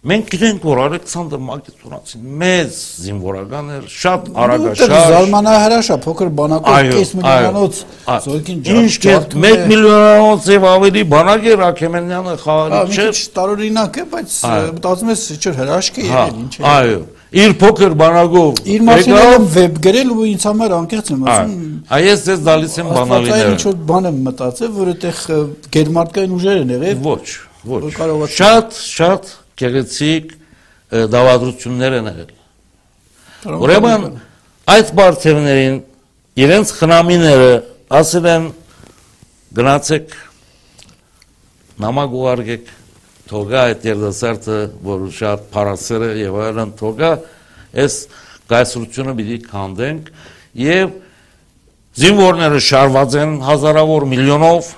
Մենք 0.05 0.27
գիտենք, 0.35 0.65
որ 0.69 0.81
Ալեքսանդր 0.85 1.41
Մակեդոնացին 1.45 2.25
մեծ 2.41 2.81
զինվորական 3.05 3.69
էր, 3.73 3.85
շատ 3.89 4.27
արագաշար։ 4.43 4.91
Զարմանահրաշ 5.15 5.89
է, 5.89 5.97
փոքր 6.05 6.33
բանակով 6.41 6.91
5 6.91 7.13
միլիոնոց 7.21 7.79
զորքին 8.27 8.59
ջարդ։ 8.67 8.83
Ինչ 8.85 8.99
1 9.15 9.65
միլիոնոց 9.71 10.49
եւ 10.53 10.67
ավելի 10.75 11.05
բանակ 11.15 11.49
էր 11.55 11.65
Աքեմենյանը 11.71 12.35
խաղալի 12.45 12.83
չէ։ 12.85 13.07
Չէ, 13.15 13.25
տարօրինակ 13.39 13.97
է, 13.97 14.05
բայց 14.13 14.37
մտածում 14.77 15.15
ես 15.15 15.25
չէ 15.41 15.55
հրաշք 15.65 15.97
է 15.97 16.05
հա, 16.05 16.21
եղել, 16.21 16.43
ինչ 16.45 16.53
է։ 16.55 16.67
Այո, 16.75 17.01
իր 17.35 17.55
փոքր 17.65 17.97
բանակով 18.05 18.61
իր 18.75 18.85
մասին 18.85 19.17
եմ 19.25 19.49
վեբ 19.55 19.81
գրել 19.89 20.13
ու 20.15 20.27
ինձ 20.35 20.45
համար 20.51 20.75
անկեղծ 20.85 21.09
եմ 21.15 21.25
ասում։ 21.33 21.65
Այս 21.95 22.27
ես 22.29 22.45
դալիս 22.45 22.77
եմ 22.85 22.93
բանալիները։ 22.95 23.55
Ինչ 23.55 23.65
որ 23.65 23.81
բան 23.89 24.11
եմ 24.11 24.21
մտածել, 24.29 24.71
որ 24.77 24.93
այդտեղ 24.95 25.25
գերմարտկային 25.75 26.37
ուժեր 26.39 26.61
են 26.63 26.75
եղել։ 26.75 27.03
Ոչ, 27.09 27.25
ոչ։ 27.65 28.31
Շատ, 28.35 28.79
շատ 28.95 29.33
գեղեցիկ 29.61 30.35
դավադրություններ 31.15 31.97
են 31.99 32.11
եղել։ 32.11 33.59
Ուրեմն 33.65 34.07
այդ 34.75 34.93
բարձերներին 34.99 35.77
իրենց 36.45 36.73
խնամիները 36.79 37.51
ասել 37.99 38.29
են 38.35 38.47
գնացեք 39.55 40.15
նամակ 41.85 42.17
ուղարկեք 42.21 42.73
թողա 43.29 43.61
այդ 43.71 43.87
երդասարտը, 43.89 44.59
որ 44.85 45.05
շատ 45.19 45.45
փարասեր 45.55 46.05
է 46.05 46.11
եւ 46.21 46.39
այլն 46.45 46.73
թողա, 46.81 47.13
այս 47.85 47.95
գայսրությունը 48.51 49.15
պիտի 49.21 49.39
քանդենք 49.49 50.11
եւ 50.65 50.93
զինվորները 52.05 52.61
շարված 52.69 53.17
են 53.23 53.33
հազարավոր 53.49 54.07
միլիոնով, 54.15 54.69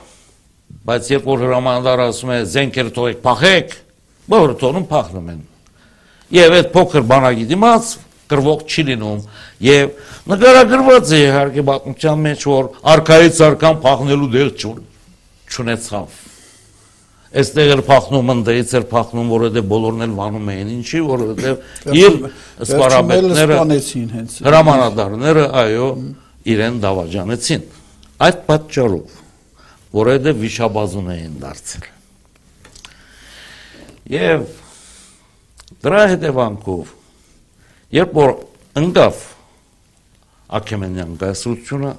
բայց 0.87 1.11
երբ 1.17 1.29
որ 1.33 1.45
հրամանատար 1.47 2.03
ասում 2.07 2.33
է 2.37 2.39
զենքեր 2.53 2.91
թողեք, 2.97 3.21
փախեք, 3.27 3.77
բոլորը 4.33 4.59
տոնում 4.63 4.87
փախնում 4.91 5.31
են։ 5.35 5.41
Եվ 6.37 6.57
այդ 6.57 6.71
փոքր 6.75 7.05
բանակի 7.07 7.45
դիմաց 7.53 7.91
գրվող 8.31 8.63
չի 8.67 8.85
լինում 8.91 9.19
եւ 9.63 9.91
նկարագրված 10.31 11.11
է 11.15 11.19
իհարկե 11.27 11.65
պատմության 11.71 12.23
մեջ 12.27 12.47
որ 12.51 12.71
արքայից 12.93 13.41
արքան 13.47 13.77
փախնելու 13.87 14.31
դեղ 14.35 14.49
չունեցավ 15.47 16.23
Այստեղ 17.37 17.71
էր 17.75 17.83
փախնում 17.87 18.31
ընդեից 18.33 18.71
էր 18.79 18.85
փախնում 18.91 19.33
որովհետեւ 19.35 19.67
բոլորն 19.71 20.05
էլ 20.07 20.13
վանում 20.19 20.51
էին 20.53 20.69
ինչի 20.77 21.01
որովհետեւ 21.07 21.97
իր 22.01 22.15
սպարաբետները 22.67 23.59
հրամանատարները 24.47 25.45
այո 25.63 25.89
իրեն 26.55 26.79
դավաճանեցին 26.87 27.67
այդ 28.27 28.41
պատճառով 28.47 29.21
որովհետեւ 30.01 30.41
վիշաբազուն 30.47 31.13
էին 31.17 31.37
դարձել 31.45 31.93
Եվ 34.07 34.45
դրա 35.83 36.03
հետևանքով 36.13 36.91
երբ 37.97 38.13
որ 38.15 38.35
ընկավ 38.79 39.23
Աքեմենյան 40.57 41.17
գայսրությունը 41.19 41.91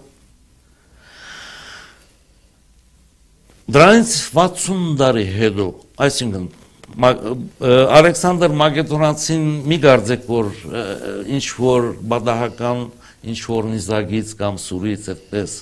դրանից 3.67 4.13
60 4.31 4.85
տարի 5.01 5.25
հետո, 5.35 5.67
այսինքն 6.07 6.47
Ալեքսանդր 7.97 8.53
Մակեդոնացին 8.61 9.43
մի 9.67 9.77
գարձեք 9.83 10.23
որ 10.31 10.53
ինչ 11.35 11.45
որ 11.59 11.89
բադահական 12.13 12.85
ինչ 13.27 13.39
որ 13.51 13.67
նիզագից 13.73 14.31
կամ 14.39 14.59
սուրից 14.63 15.09
այդպես 15.11 15.57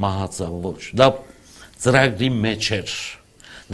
մահացավ 0.00 0.56
ոչ 0.64 0.80
դա 0.96 1.10
ծրագրի 1.84 2.30
մեջ 2.40 2.70
էր 2.80 2.96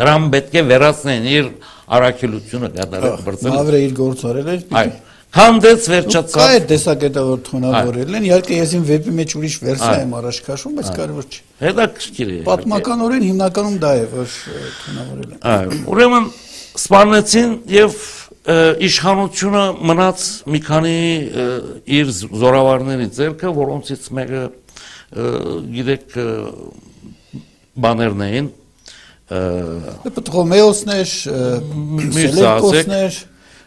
նրան 0.03 0.29
պետք 0.35 0.59
է 0.59 0.63
վերացնեն 0.75 1.31
իր 1.37 1.51
առաքելությունը 1.87 2.71
կատարել 2.77 3.21
բրծել։ 3.27 3.53
Մավրը 3.57 3.81
իր 3.87 3.93
գործարել 4.01 4.49
էր։ 4.57 4.65
Այո։ 4.81 4.95
Քանդեց 5.37 5.87
վերջացավ։ 5.93 6.37
Կա 6.37 6.45
այդ 6.57 6.67
տեսակետը 6.71 7.23
որ 7.27 7.41
թունավորել 7.47 8.15
են, 8.17 8.27
իհարկե 8.27 8.57
ես 8.57 8.71
իմ 8.77 8.85
վեպի 8.89 9.13
մեջ 9.17 9.35
ուրիշ 9.37 9.57
վերսիա 9.67 9.97
եմ 10.07 10.15
առաջ 10.17 10.39
քաշում, 10.47 10.77
բայց 10.79 10.91
կարևոր 10.97 11.27
չէ։ 11.27 11.41
Հետաքրքիր 11.67 12.31
է։ 12.31 12.39
Պատմականորեն 12.47 13.27
հիմնականում 13.27 13.77
դա 13.83 13.91
է, 13.97 14.07
որ 14.15 14.37
թունավորել 14.81 15.35
են։ 15.37 15.43
Այո, 15.53 15.81
ուրեմն 15.93 16.29
սպառնեցին 16.87 17.53
եւ 17.77 17.99
իշխանությունը 18.87 19.65
մնաց 19.91 20.25
մի 20.55 20.61
քանի 20.67 20.99
իր 21.99 22.13
զորավարների 22.17 23.09
ձեռքը, 23.17 23.53
որոնցից 23.57 24.07
մեկը 24.17 24.45
գիտեք 25.77 26.17
բաներն 27.87 28.23
էին, 28.27 28.51
Պտրոմեոսներ, 29.27 31.13
Սելևկոսներ, 32.17 33.17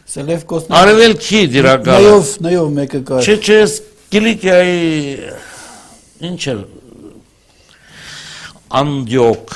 Սելևկոսներ։ 0.08 0.76
Արևելքի 0.80 1.40
դիրակալը։ 1.52 2.00
Նայով, 2.00 2.30
նայով 2.46 2.70
մեկը 2.78 3.00
կար։ 3.10 3.26
Չէ, 3.28 3.34
չէ, 3.44 3.58
Կիլիկիայի 4.10 4.78
ինչ 6.30 6.40
էր 6.50 6.62
Անդիոկ, 8.80 9.52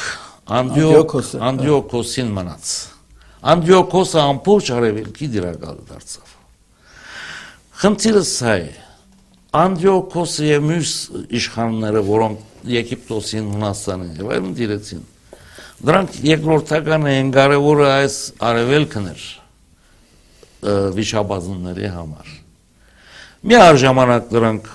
Անդիոկ, 0.59 1.15
Անդիոկոսին 1.49 2.31
մնաց։ 2.37 2.75
Անդիոկոսը 3.55 4.21
ամբողջ 4.25 4.71
արևելքի 4.77 5.27
դիրակալը 5.35 5.83
դարձավ։ 5.89 6.37
Խնդիրը 7.81 8.23
սա 8.29 8.55
է։ 8.61 8.71
Անդիոկոսը 9.65 10.47
եւ 10.51 10.69
մյուս 10.69 10.93
իշխանները, 11.41 12.05
որոնք 12.09 12.69
Եգիպտոսին, 12.75 13.51
Հունաստանին 13.55 14.15
եւ 14.19 14.31
այլն 14.35 14.55
դիրեցին, 14.59 15.03
Դրանք 15.83 16.19
երկրորդական 16.25 17.09
են 17.11 17.33
կարևորը 17.35 17.89
այս 17.95 18.19
արևելքն 18.51 19.09
էր 19.11 19.25
վիշապազունների 20.95 21.91
համար։ 21.97 22.31
Մի 23.45 23.59
արժամանակ 23.65 24.31
դրանք 24.33 24.71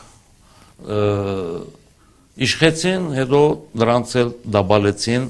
իշխեցին, 2.49 3.09
հետո 3.15 3.41
դրանց 3.79 4.13
էլ 4.21 4.29
դաբալեցին 4.59 5.25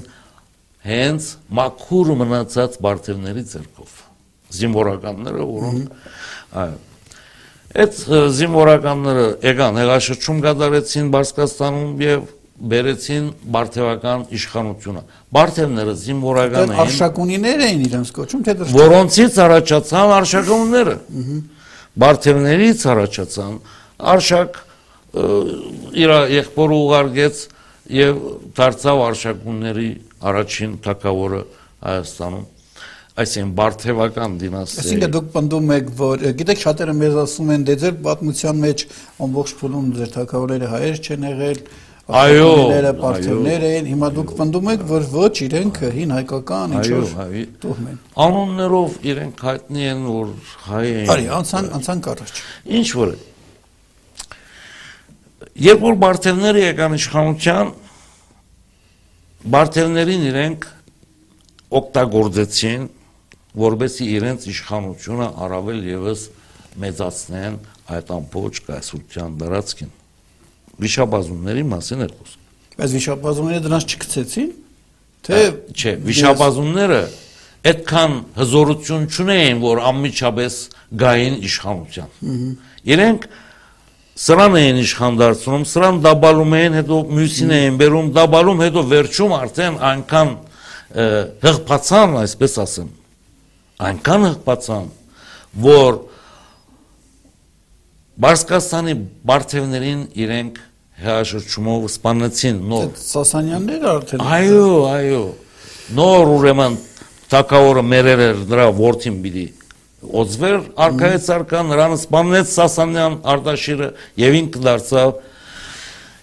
հենց 0.90 1.30
մաքուր 1.60 2.12
մնացած 2.20 2.78
բարձերների 2.84 3.46
ձեռքով։ 3.54 3.96
Զինվորականները, 4.60 5.48
որոնք 5.54 5.98
այո 6.60 6.78
Այդ 7.70 7.98
զինվորականները 8.34 9.24
եկան 9.46 9.76
հեղաշրջում 9.78 10.38
կատարեցին 10.42 11.10
Բարսկաստանում 11.14 12.00
եւ 12.02 12.24
բերեցին 12.60 13.28
բարթևական 13.54 14.24
իշխանությունը։ 14.36 15.02
Բարթևները 15.36 15.94
զինվորական 16.00 16.72
էին։ 16.74 16.82
Արշակունիներ 16.84 17.64
էին 17.66 17.84
իրենց 17.86 18.12
կոչում, 18.18 18.42
թե 18.46 18.54
դրսից։ 18.60 18.76
Որոնցից 18.80 19.38
առաջացան 19.46 20.12
արշակունները։ 20.20 20.94
Բարթևներից 22.04 22.84
առաջացան 22.94 23.56
արշակ 24.14 24.60
իր 26.04 26.14
եղբորը 26.36 26.78
ուղարկեց 26.84 27.42
եւ 27.90 28.22
դարձավ 28.60 29.04
արշակունների 29.08 29.90
առաջին 30.30 30.78
թակավորը 30.84 31.42
Հայաստանում 31.80 32.48
այսինքն 33.20 33.52
բարթևական 33.58 34.34
դինաստիա։ 34.40 34.82
Այսինքն 34.84 35.12
դուք 35.16 35.28
պնդում 35.34 35.72
եք, 35.74 35.88
որ 35.98 36.24
գիտեք 36.40 36.60
շատերը 36.62 36.94
մեզ 37.00 37.16
ասում 37.20 37.50
են, 37.54 37.64
դե 37.68 37.74
ձեր 37.82 37.96
պատմության 38.06 38.60
մեջ 38.64 38.84
ամբողջ 39.26 39.54
փուլում 39.60 39.88
ձեր 39.98 40.12
թակավորները 40.14 40.70
հայեր 40.70 41.00
չեն 41.00 41.26
եղել, 41.30 41.60
Այո, 42.10 42.46
պարտիաներ 42.98 43.64
էին, 43.70 43.88
հիմա 43.90 44.08
դուք 44.16 44.30
պնդում 44.38 44.70
եք, 44.72 44.84
որ 44.90 45.04
ոչ 45.14 45.32
իրենք 45.46 45.76
հին 45.94 46.14
հայկական 46.16 46.72
ինչ 46.78 46.86
որ 46.90 47.10
տոհմ 47.62 47.90
են։ 47.90 47.98
Անուններով 48.24 48.96
իրենք 49.10 49.44
հայտնի 49.46 49.86
են, 49.90 50.00
որ 50.10 50.32
հայ 50.64 50.86
են։ 50.90 51.12
Արի, 51.14 51.28
անցան 51.38 51.68
անցան 51.78 52.02
առաջ։ 52.14 52.40
Ինչ 52.80 52.88
որ 53.00 53.12
Երբ 55.60 55.82
որ 55.84 55.96
Բարթևները 56.00 56.60
եկան 56.62 56.96
իշխանության, 56.96 57.70
Բարթևներին 59.54 60.26
իրենք 60.30 60.66
օգտագործեցին, 61.80 62.86
որբեսի 63.60 64.08
իրենց 64.16 64.46
իշխանությունը 64.54 65.28
առավել 65.46 65.80
եւս 65.90 66.26
մեծացնեն 66.80 67.58
այդ 67.96 68.12
ամբողջ 68.16 68.60
կայսրության 68.70 69.38
դարածքին։ 69.40 69.92
Վիշապազունների 70.80 71.64
մասին 71.70 72.04
էր 72.06 72.12
խոսքը։ 72.16 72.38
Բայց 72.80 72.94
վիշապազունները 72.96 73.62
դրանց 73.66 73.86
չգցեցին, 73.90 74.50
թե 75.26 75.40
չէ, 75.76 75.92
վիշապազունները 76.06 77.00
այդքան 77.70 78.12
հզորություն 78.40 79.02
չունեին, 79.10 79.58
որ 79.60 79.80
անմիջապես 79.90 80.54
գային 81.00 81.34
իշխանության։ 81.50 82.14
Իրենք 82.90 83.26
սրան 84.20 84.56
էին 84.60 84.78
իշխան 84.80 85.18
դարձնում, 85.20 85.66
սրան 85.70 85.98
դաբալում 86.04 86.54
էին, 86.60 86.78
հետո 86.80 87.00
մյուսին 87.20 87.52
էին 87.56 87.76
բերում, 87.80 88.08
դաբալում, 88.16 88.62
հետո 88.64 88.82
վերջում 88.90 89.34
արդեն 89.40 89.76
այնքան 89.90 90.32
հղբացան, 91.44 92.16
այսպես 92.20 92.56
ասեմ, 92.64 92.88
այնքան 93.90 94.26
հղբացան, 94.30 94.88
որ 95.68 96.00
Բարսկաստանի 98.20 98.94
բարթևներին 99.24 100.00
իրենք 100.20 100.58
հաշրջումով 101.04 101.86
սպանեցին 101.90 102.60
նոր 102.70 102.90
Սասանյանները 103.00 103.90
արդեն 103.94 104.24
Այո, 104.36 104.68
այո։ 104.90 105.22
Նոր 106.00 106.32
ուրեմն 106.36 106.76
թակավորը 107.30 107.84
մերեր 107.90 108.22
էր 108.26 108.44
նրա 108.50 108.68
ворթին 108.80 109.18
բիդի 109.24 109.46
օծվեր 110.20 110.60
արքայից 110.86 111.26
արքա 111.34 111.64
նրան 111.70 111.96
սպանեց 112.00 112.52
Սասանյան 112.54 113.16
Արտաշիրը 113.34 113.88
եւ 114.20 114.38
ինքը 114.40 114.62
դարձավ 114.66 115.18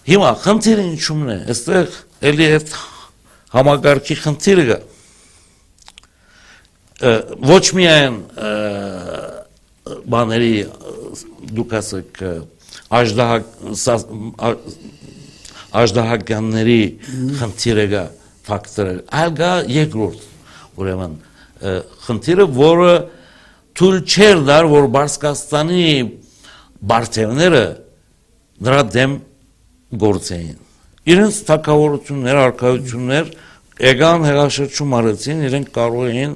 Հիմա 0.08 0.28
խնդիրը 0.40 0.84
ինչումն 0.88 1.30
է, 1.34 1.34
այստեղ 1.52 1.96
էլի 2.30 2.44
այդ 2.54 2.70
համագարկի 3.52 4.14
խնդիրը 4.22 4.62
գա։ 4.68 4.78
Ոչ 7.50 7.64
միայն 7.76 8.16
բաների 10.14 10.54
դուք 11.58 11.74
ասեք 11.82 12.22
աժդահականների 15.78 16.82
խնդիրը 17.38 17.86
կա 17.92 18.04
ֆակտորը 18.48 18.94
այլ 19.20 19.30
կա 19.38 19.52
երկրորդ 19.74 20.20
ուրեմն 20.78 21.14
խնդիրը 22.06 22.46
որը 22.58 22.92
թույլ 23.78 23.98
չեր 24.02 24.40
դար, 24.48 24.64
որ 24.72 24.86
Բարսկաստանի 24.94 25.82
բարձևները 26.90 27.64
նրա 28.66 28.80
դեմ 28.94 29.12
գործեին։ 30.02 30.56
Իրենց 31.08 31.38
թակավորություններ, 31.48 32.40
արկայություններ 32.48 33.30
եկան 33.86 34.26
հեղաշրջում 34.28 34.96
արեցին, 34.98 35.44
իրենք 35.48 35.70
կարող 35.78 36.08
էին 36.10 36.34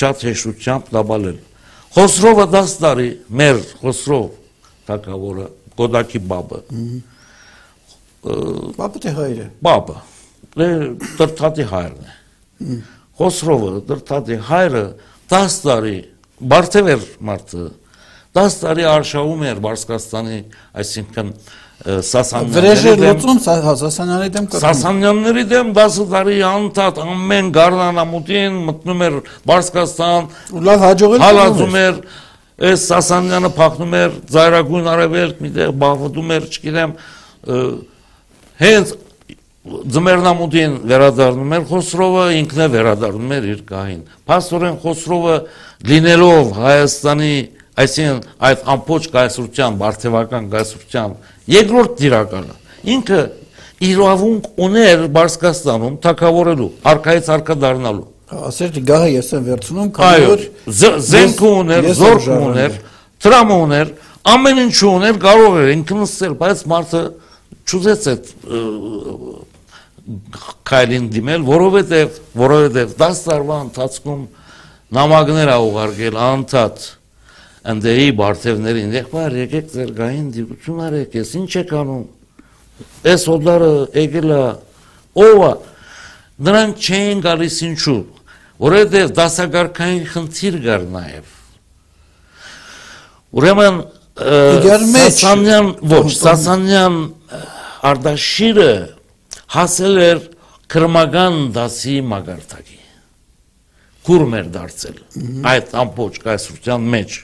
շատ 0.00 0.24
հեշտությամբ 0.28 0.92
դաբալել։ 0.94 1.38
Խոսրովը 1.98 2.46
10 2.54 2.76
տարի 2.84 3.10
մեր 3.42 3.60
Խոսրով 3.82 4.28
թակավորը 4.88 5.48
Գոդակի 5.78 6.20
բաբը։ 6.32 6.60
Բաբը 8.78 9.02
թե 9.04 9.16
հայրը։ 9.18 9.48
Բաբը։ 9.68 9.98
Դե 10.58 10.68
տրթատի 11.18 11.66
հայրն 11.72 12.08
է։ 12.08 12.78
Խոսրովը 13.18 13.70
տրթատի 13.88 14.38
հայրը 14.48 14.84
10 15.32 15.58
տարի 15.64 15.98
Բարթև 16.50 16.90
էր 16.94 17.06
մարդը 17.28 17.64
10 18.38 18.56
տարի 18.62 18.84
արշավում 18.88 19.40
էր 19.48 19.60
Բարսկաստանի, 19.64 20.38
այսինքն 20.82 21.32
Սասանյանների 21.78 22.92
դեմ 22.98 23.40
Սասանյանների 23.42 24.30
դեմ 24.34 24.46
Սասանյանների 24.62 25.44
դեմ 25.52 25.72
10 25.78 25.98
տարի 26.12 26.38
անընդհատ 26.48 27.00
ամեն 27.04 27.50
գառնանամուտին 27.58 28.56
մտնում 28.68 29.04
էր 29.08 29.18
Բարսկաստան 29.50 30.30
ու 30.58 30.62
լավ 30.68 30.86
հաջողել 30.86 31.24
հալածում 31.26 31.78
էր 31.82 32.00
այս 32.58 32.84
Սասանյանը 32.88 33.50
փախնում 33.54 33.92
էր 33.98 34.14
ծայրագույն 34.34 34.88
արևելք 34.92 35.42
միտեղ 35.44 35.74
բախվում 35.78 36.32
էր 36.34 36.46
չգիտեմ 36.48 36.94
հենց 38.58 38.94
ձմեռնամուտին 39.68 40.74
վերադառնում 40.88 41.54
էր 41.58 41.64
Խոսրովը, 41.68 42.24
ինքն 42.38 42.62
է 42.64 42.68
վերադառնում 42.72 43.32
էր 43.36 43.46
իր 43.52 43.62
գահին։ 43.68 44.00
Փաստորեն 44.28 44.76
Խոսրովը 44.82 45.36
լինելով 45.88 46.52
Հայաստանի, 46.58 47.34
այսինքն 47.84 48.20
այդ 48.48 48.62
ամբողջ 48.74 49.08
կայսրության, 49.14 49.78
բարթևական 49.82 50.48
կայսրության 50.54 51.16
երկրորդ 51.54 51.98
դիրակալը, 52.02 52.56
ինքը 52.98 53.20
իրավունք 53.88 54.48
ուներ 54.68 55.04
Բարսկաստանում 55.18 55.98
թակավորելու, 56.08 56.70
արքայից 56.92 57.30
արքա 57.38 57.58
դառնալու։ 57.62 58.06
Ասեր 58.28 58.80
գահը 58.84 59.08
ես 59.14 59.28
եմ 59.38 59.44
վերցնում, 59.46 59.88
քանի 59.96 60.26
որ 60.28 60.42
զենք 61.08 61.38
ուներ, 61.48 61.86
զորք 61.96 62.26
ուներ, 62.34 62.74
տրամ 63.24 63.52
ուներ, 63.54 63.92
ամեն 64.28 64.58
ինչ 64.66 64.76
ուներ, 64.88 65.20
կարող 65.22 65.56
էր 65.62 65.70
ինքն 65.72 66.02
ստել, 66.04 66.34
բայց 66.42 66.64
մարդը 66.68 67.00
չուզեց 67.68 68.08
այդ 68.12 68.28
քայլին 70.68 71.08
դիմել, 71.14 71.46
որովհետև 71.48 72.20
որովհետև 72.42 72.92
10 73.00 73.24
տարվա 73.28 73.56
ընթացքում 73.68 74.22
նամակներ 74.98 75.52
ա 75.52 75.58
ուղարկել 75.68 76.20
անընդհատ 76.28 76.86
ընդեի 77.68 78.12
բարթևներին, 78.20 78.94
եղբայր 78.98 79.34
եկեք 79.42 79.72
ձեր 79.72 79.90
գային 79.98 80.28
դիպություն 80.36 80.84
արեք, 80.88 81.16
ես 81.18 81.32
ինչ 81.40 81.50
եք 81.64 81.74
անում։ 81.80 82.04
Այս 83.08 83.26
օդարը 83.34 83.72
եկել 83.98 84.32
է 84.36 84.44
ով 85.24 85.42
է։ 85.48 85.52
Նրանք 86.48 86.86
չէին 86.88 87.22
գալիս 87.24 87.58
ինչու, 87.68 88.00
որովհետև 88.64 89.12
դասագարքային 89.18 90.06
խնդիր 90.12 90.58
կար 90.64 90.86
նաև։ 90.94 91.36
Ուրեմն 93.38 93.80
Սասանյան, 94.18 95.68
ոչ, 95.92 96.06
Սասանյան 96.18 96.96
Արտաշիրը 97.88 98.72
հասել 99.54 100.00
էր 100.08 100.24
քրմական 100.72 101.36
դասի 101.54 101.94
մագարտակի 102.08 102.80
կուրմ 104.08 104.34
էր 104.38 104.50
դարձել 104.56 104.98
այդ 105.52 105.72
ամբողջ 105.84 106.18
կայսրության 106.24 106.86
մեջ 106.94 107.16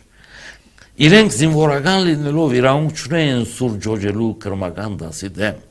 իրենք 1.04 1.34
զինվորական 1.34 2.00
լինելով 2.08 2.56
իրավունք 2.60 3.02
չունեին 3.02 3.44
սուր 3.50 3.76
ջոջելու 3.84 4.30
քրմական 4.44 4.96
դասի 5.02 5.30
դեմ 5.40 5.62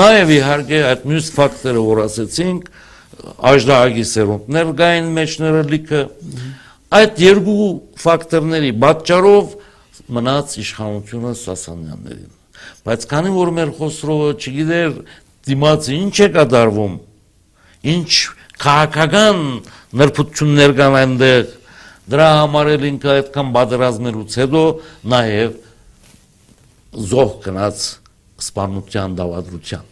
նաև 0.00 0.32
իհարկե 0.36 0.80
այդ 0.90 1.06
մյուս 1.10 1.30
ֆակտորը 1.36 1.84
որ 1.86 2.02
ասեցինք 2.08 2.70
աժդահագի 3.50 4.04
սերունդներ 4.10 4.74
գային 4.80 5.08
մեջները 5.20 5.62
լիքը 5.70 6.02
այդ 7.00 7.24
երկու 7.26 7.70
ֆակտորների 8.04 8.74
պատճառով 8.84 9.56
մնաց 10.10 10.54
իշխանությունը 10.64 11.32
Սասանյաններին 11.40 12.36
բայց 12.86 13.06
քանի 13.10 13.32
որ 13.34 13.50
մեր 13.56 13.72
խոսրովը 13.76 14.30
չգիտեր 14.40 14.94
դիմացը 15.50 15.96
ինչ 15.96 16.16
է 16.20 16.28
կատարվում, 16.36 16.96
ինչ 17.94 18.10
քաղաքական 18.60 19.38
նրբություններ 20.00 20.74
կան 20.80 20.96
այնտեղ, 21.00 21.54
դրա 22.12 22.28
համար 22.40 22.70
էլ 22.74 22.84
ինքը 22.90 23.12
այդքան 23.14 23.54
պատերազմելուց 23.56 24.36
հետո 24.40 24.64
նաև 25.14 25.56
զոհ 27.10 27.32
գնաց 27.46 27.86
սպանության 28.44 29.16
դավադրության։ 29.20 29.88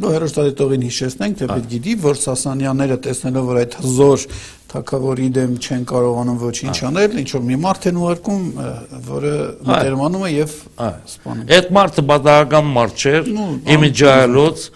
Դու 0.00 0.10
հերոստատիտողին 0.14 0.84
հիշեցնենք, 0.86 1.34
թե 1.40 1.46
պետք 1.50 1.66
գիտի, 1.70 1.94
որ 2.00 2.18
Սասանյանները 2.20 2.96
տեսնելով, 3.04 3.48
որ 3.50 3.58
այդ 3.60 3.74
հզոր 3.80 4.22
թակավորի 4.70 5.26
դեմ 5.36 5.52
չեն 5.60 5.84
կարողանում 5.90 6.38
ոչինչ 6.40 6.76
անել, 6.88 7.16
ինչ 7.20 7.30
որ 7.34 7.44
մի 7.50 7.58
մարդ 7.64 7.86
են 7.90 7.98
ուղարկում, 8.00 8.44
որը 9.10 9.34
մտերմանում 9.66 10.24
է 10.24 10.30
եւ 10.30 10.54
սպանում։ 11.10 11.52
Այդ 11.58 11.70
մարդը 11.76 12.04
բադական 12.10 12.70
մարդ 12.78 13.04
չէր, 13.04 13.30
իմիջայլոց, 13.76 14.66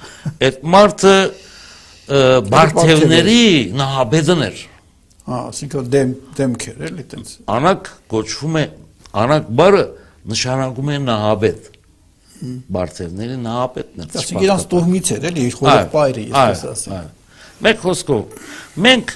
այդ 0.45 0.63
մարդը 0.75 1.17
Բարթևների 2.05 3.45
նահաբեդն 3.81 4.43
էր։ 4.45 4.59
Հա, 5.25 5.37
ասինքն 5.55 5.87
դեմ 5.95 6.11
դեմք 6.37 6.67
էր, 6.75 6.83
էլի 6.91 7.05
տենց։ 7.15 7.31
Անակ 7.55 7.87
կոչվում 8.13 8.59
է, 8.61 8.65
անակ 9.25 9.47
բարը 9.61 9.85
նշանակում 10.35 10.91
է 10.93 10.99
նահաբեդ 11.05 11.71
Բարթևների 12.75 13.39
նահապետն 13.45 14.05
էր։ 14.05 14.19
Այսինքն 14.21 14.45
իրանց 14.45 14.67
տոհմից 14.75 15.13
էր, 15.15 15.27
էլի, 15.31 15.47
խորը 15.59 15.85
պայրը, 15.95 16.27
ես 16.35 16.65
ասեմ։ 16.75 17.09
Մեկ 17.65 17.81
խոսքով, 17.85 18.45
մենք 18.85 19.15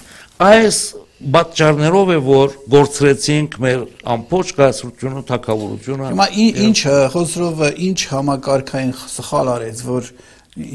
այս 0.48 0.78
բացառներով 1.18 2.10
է 2.14 2.18
որ 2.22 2.52
գործրեցինք 2.70 3.56
մեր 3.64 3.80
ամբողջ 4.14 4.50
կայսրությունը, 4.58 5.22
թակավորությունը։ 5.28 6.10
Հիմա 6.12 6.26
ինչ 6.62 6.78
Խոսրովը 7.14 7.70
ինչ 7.88 7.98
համակարգային 8.12 8.92
սխալ 9.18 9.50
արեց, 9.56 9.82
որ 9.88 10.12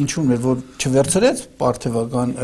ինչու՞ն 0.03 0.35
էր 0.35 0.41
որ 0.43 0.61
չվերցրեց 0.83 1.43
պարթևական 1.63 2.35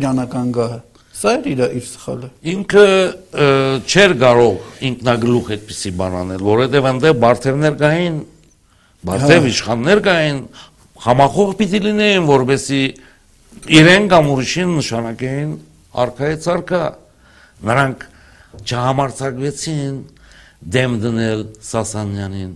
իրանական 0.00 0.52
գահը։ 0.58 0.78
Սա 1.20 1.32
էր 1.36 1.48
իր 1.50 1.62
իր 1.80 1.86
սխալը։ 1.90 2.28
Ինքը 2.50 2.84
չէր 3.90 4.12
կարող 4.20 4.84
ինքնագլուխ 4.90 5.50
այդպիսի 5.56 5.90
բան 6.00 6.14
անել, 6.20 6.44
որովհետև 6.46 6.86
այնտեղ 6.90 7.16
բարթերներ 7.24 7.74
կային 7.80 8.20
Բարձև 9.00 9.46
իշխաններ 9.48 10.00
կային 10.04 10.40
համախոհ 11.00 11.52
պիտի 11.56 11.78
լինեին, 11.86 12.24
որովհետեւ 12.28 13.70
իրեն 13.80 14.08
կամ 14.12 14.26
ուրիշին 14.34 14.74
նշանակեին 14.76 15.54
արքայի 16.04 16.36
ցարկա։ 16.44 16.82
Նրանք 17.70 18.04
չհամարցակվեցին 18.60 19.96
դեմ 20.76 20.98
դնել 21.00 21.44
Սասանյանին։ 21.70 22.52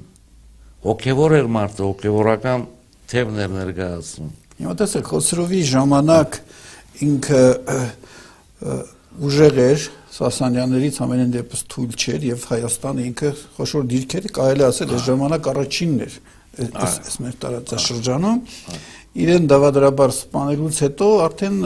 Հոգևոր 0.85 1.35
էր 1.39 1.49
մարդը, 1.57 1.83
հոգևորական 1.89 2.67
թևներ 3.09 3.51
ներկայացնում։ 3.55 4.33
Հիմա 4.61 4.75
տեսեք, 4.85 5.11
Խոսրովի 5.15 5.63
ժամանակ 5.73 6.39
ինքը 7.09 7.43
ուժեղ 9.25 9.61
էր, 9.65 9.89
Սասանյաններից 10.15 11.01
ամենեն 11.05 11.33
դեպս 11.35 11.65
թույլ 11.73 11.95
չէր 11.99 12.27
եւ 12.29 12.45
Հայաստանը 12.53 13.05
ինքը 13.09 13.31
խոշոր 13.57 13.87
դիրքեր 13.95 14.29
կարելի 14.37 14.65
ասել 14.69 14.93
այս 14.95 15.07
ժամանակ 15.09 15.49
առաջինն 15.55 16.05
էր 16.05 16.19
այս 16.85 17.17
մեր 17.25 17.35
տարածաշրջանում 17.45 18.39
իրեն 19.15 19.45
դավադրաբար 19.51 20.13
սպանելուց 20.15 20.79
հետո 20.85 21.09
արդեն 21.25 21.59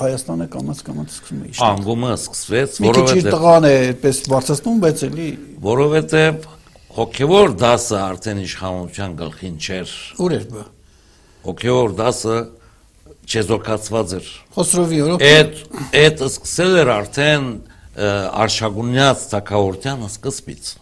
Հայաստանը 0.00 0.46
կամած 0.52 0.82
կամած 0.86 1.14
սկսում 1.16 1.38
է 1.40 1.48
իշխել։ 1.52 1.70
Անգումը 1.76 2.10
սկսվեց, 2.16 2.76
որովհետեւ 2.86 3.06
մի 3.06 3.22
քիչ 3.22 3.32
տղան 3.36 3.66
է 3.66 3.72
այդպես 3.86 4.20
բարձրացնում, 4.32 4.82
բայց 4.84 5.04
էլի 5.06 5.28
որովհետեւ 5.66 6.46
հոգեվոր 6.96 7.54
դասը 7.60 7.96
արդեն 8.00 8.38
իշխանության 8.44 9.16
գլխին 9.20 9.56
չէր։ 9.60 9.90
Ուր 10.26 10.34
էր 10.36 10.44
բա։ 10.52 10.62
Հոգեվոր 11.46 11.96
դասը 11.96 12.36
չեզոքացված 13.26 14.14
էր։ 14.16 14.30
Խոսրովի 14.56 15.00
օրոք։ 15.06 15.24
Այդ 15.26 15.60
այդ 16.00 16.22
սկսել 16.26 16.78
էր 16.80 16.90
արդեն 16.96 17.46
արշագունյաց 18.46 19.24
թակավորության 19.32 20.06
սկզբից։ 20.08 20.72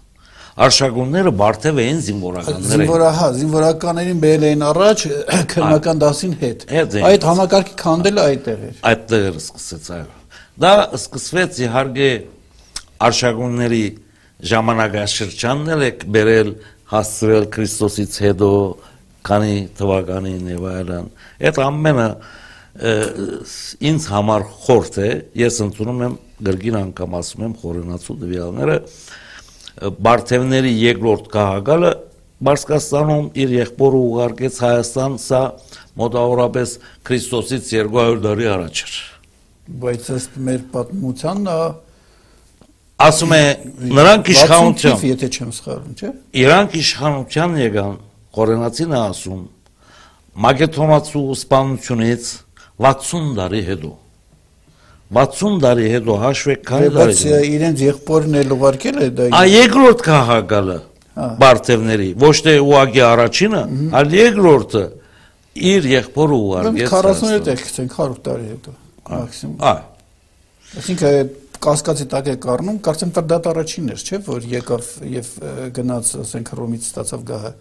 Արշագունները 0.55 1.31
բարթև 1.35 1.79
էին 1.83 1.97
զինվորականները։ 2.07 2.69
Զինվորահա, 2.71 3.29
զինվորականներին 3.39 4.19
բերել 4.23 4.45
էին 4.49 4.61
առաջ 4.69 5.01
քրմական 5.51 6.03
դասին 6.05 6.37
հետ։ 6.43 6.63
Այդ 7.09 7.27
համակարգի 7.27 7.75
քանդելը 7.81 8.23
այդտեղ 8.25 8.63
էր։ 8.69 8.77
Այդտեղ 8.91 9.41
սկսեց, 9.41 9.89
այո։ 9.97 10.07
Դա 10.65 10.71
սկսվեց 11.01 11.59
իհարկե 11.65 12.11
արշագունների 13.09 13.83
ժամանակաշրջանն 14.55 15.75
էլ 15.75 15.85
եք 15.89 16.07
բերել 16.15 16.55
հասցրել 16.95 17.49
Քրիստոսից 17.59 18.21
հետո 18.29 18.53
քանի 19.27 19.59
թվականին 19.75 20.49
եւ 20.55 20.69
այլն։ 20.71 21.11
Այդ 21.51 21.61
ամենը 21.65 22.09
ինձ 23.91 24.07
համար 24.15 24.47
խորտ 24.65 24.97
է, 25.03 25.11
ես 25.41 25.61
ընդունում 25.65 26.01
եմ 26.05 26.17
գրգին 26.47 26.79
անգամ 26.85 27.19
ասում 27.19 27.45
եմ 27.49 27.53
խորենացու 27.63 28.17
դվյալները 28.23 28.79
Բարթևների 29.85 30.73
երկրորդ 30.81 31.27
քաղաքալը 31.35 31.93
Բարսկաստանում 32.45 33.27
իր 33.41 33.53
եղբորը 33.55 33.99
ուղարկեց 34.05 34.57
Հայաստան, 34.65 35.17
սա 35.23 35.41
մոտավորապես 36.01 36.73
Քրիստոսից 37.09 37.69
200 37.73 38.23
տարի 38.25 38.49
առաջ 38.55 38.83
էր։ 38.85 38.95
Բայց 39.85 40.09
ըստ 40.15 40.39
մեր 40.49 40.63
պատմությանն 40.75 41.51
ասում 43.05 43.35
է 43.35 43.43
նրանք 43.95 44.31
իշխանության, 44.35 45.05
եթե 45.11 45.31
չեմ 45.35 45.53
սխալվում, 45.59 45.95
չէ՞։ 45.99 46.13
Իրանք 46.45 46.77
իշխանության 46.81 47.59
եկան, 47.65 47.99
Կորենացին 48.35 48.97
ասում, 49.01 49.43
Մագեթոնացու 50.45 51.27
սպանությունից 51.39 52.31
60 52.85 53.35
տարի 53.39 53.63
հետո 53.69 53.93
60 55.15 55.61
տարի 55.65 55.87
հետո 55.95 56.17
հաշվեք 56.25 56.65
քանի 56.71 56.91
տարի։ 56.95 57.15
Բայց 57.15 57.47
իրենց 57.55 57.85
եղբորն 57.85 58.41
էլ 58.41 58.55
ուղարկել 58.59 58.99
է 59.05 59.09
դա։ 59.15 59.29
Ա 59.35 59.43
երկրորդ 59.55 60.05
քաղաքալը 60.09 60.79
Բարտևների, 61.15 62.09
ոչ 62.19 62.35
թե 62.43 62.53
ուղագի 62.59 63.03
առաջինը, 63.07 63.63
այլ 63.95 64.15
երկրորդը 64.19 64.83
իր 65.71 65.85
եղբորը 65.93 66.39
ուղարկեց։ 66.45 66.89
47 66.91 67.51
է 67.53 67.57
գցենք 67.61 67.95
100 67.95 68.17
տարի 68.27 68.49
հետո 68.51 68.73
մաքսիմում։ 69.15 69.61
Այ։ 69.71 69.83
Այսինքն 70.75 71.31
կասկածի 71.65 72.07
տակ 72.13 72.31
է 72.33 72.35
կառնում, 72.45 72.81
կարծեմ 72.89 73.13
դա 73.15 73.39
առաջինն 73.53 73.93
էր, 73.95 74.03
չէ՞, 74.05 74.19
որ 74.27 74.49
եկավ 74.55 74.89
եւ 75.15 75.29
գնաց, 75.79 76.11
ասենք, 76.25 76.51
Հռոմից 76.55 76.89
ստացավ 76.91 77.23
գահը։ 77.31 77.53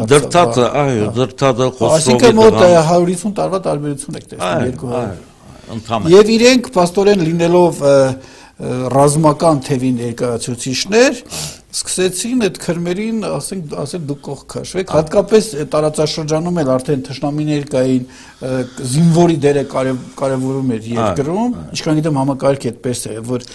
Դրթաթը, 0.00 0.64
այո, 0.82 1.10
դրթաթը 1.18 1.68
խոսքով։ 1.76 1.94
Այսինքն 1.98 2.40
մոտ 2.40 2.58
150 2.62 3.36
տարվա 3.36 3.60
տարբերություն 3.68 4.18
եք 4.22 4.28
տեսնում 4.32 4.66
երկու 4.72 4.92
հայ 4.96 5.04
ընդհանրապես։ 5.76 6.14
Եվ 6.16 6.32
իրենք 6.36 6.70
աստորեն 6.82 7.24
լինելով 7.28 7.82
ռազմական 8.92 9.60
թևի 9.66 9.90
ներկայացուցիչներ 9.96 11.20
սկսեցին 11.72 12.44
այդ 12.44 12.58
քրմերին, 12.60 13.20
ասենք, 13.24 13.74
ասել 13.80 14.02
դուք 14.10 14.18
կողք 14.26 14.42
քաշվեք, 14.52 14.90
հատկապես 14.92 15.46
տարածաշրջանում 15.72 16.58
էլ 16.62 16.70
արդեն 16.72 17.04
թշնամիներ 17.06 17.68
կային, 17.72 18.02
զինվորի 18.92 19.36
դերը 19.46 19.62
կարևորում 19.72 20.72
էր 20.76 20.88
երկրում, 20.92 21.54
ինչքան 21.72 22.00
գիտեմ 22.02 22.18
համակարգը 22.20 22.72
այդպես 22.72 23.04
է, 23.08 23.16
որ 23.32 23.46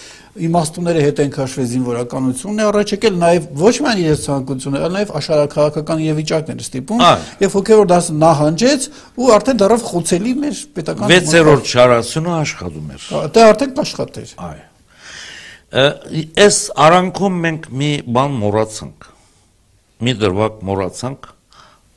իմաստունները 0.48 1.04
հետ 1.04 1.20
են 1.24 1.30
քաշվել 1.34 1.68
զինվորականությունն 1.72 2.62
է 2.62 2.66
առաջ 2.68 2.92
եկել 2.94 3.16
նաև 3.22 3.48
ոչ 3.58 3.72
միայն 3.84 4.02
իրենց 4.02 4.24
ցանկությունը, 4.28 4.82
այլ 4.86 4.94
նաև 4.98 5.12
աշխարհակահաղական 5.18 6.02
իրավիճակն 6.06 6.54
էր 6.54 6.64
ստիպում 6.68 7.04
եւ 7.42 7.58
հոգեոր 7.58 7.90
դասը 7.94 8.16
նահանջեց 8.22 8.88
ու 9.18 9.30
արդեն 9.38 9.62
դարավ 9.64 9.86
խոցելի 9.88 10.34
մեր 10.46 10.64
պետական 10.78 11.14
6-րդ 11.18 11.70
շարասյունը 11.74 12.34
աշխատում 12.38 12.90
էր։ 12.98 13.12
Դա 13.34 13.48
արդեն 13.52 13.78
կաշխատեր։ 13.78 14.34
Այո։ 14.48 14.67
Այս 15.68 16.60
արանքում 16.80 17.40
մենք 17.44 17.66
մի 17.80 17.90
բան 18.16 18.38
մոռացանք։ 18.42 19.08
Մի 20.06 20.14
դրվակ 20.22 20.62
մոռացանք 20.68 21.34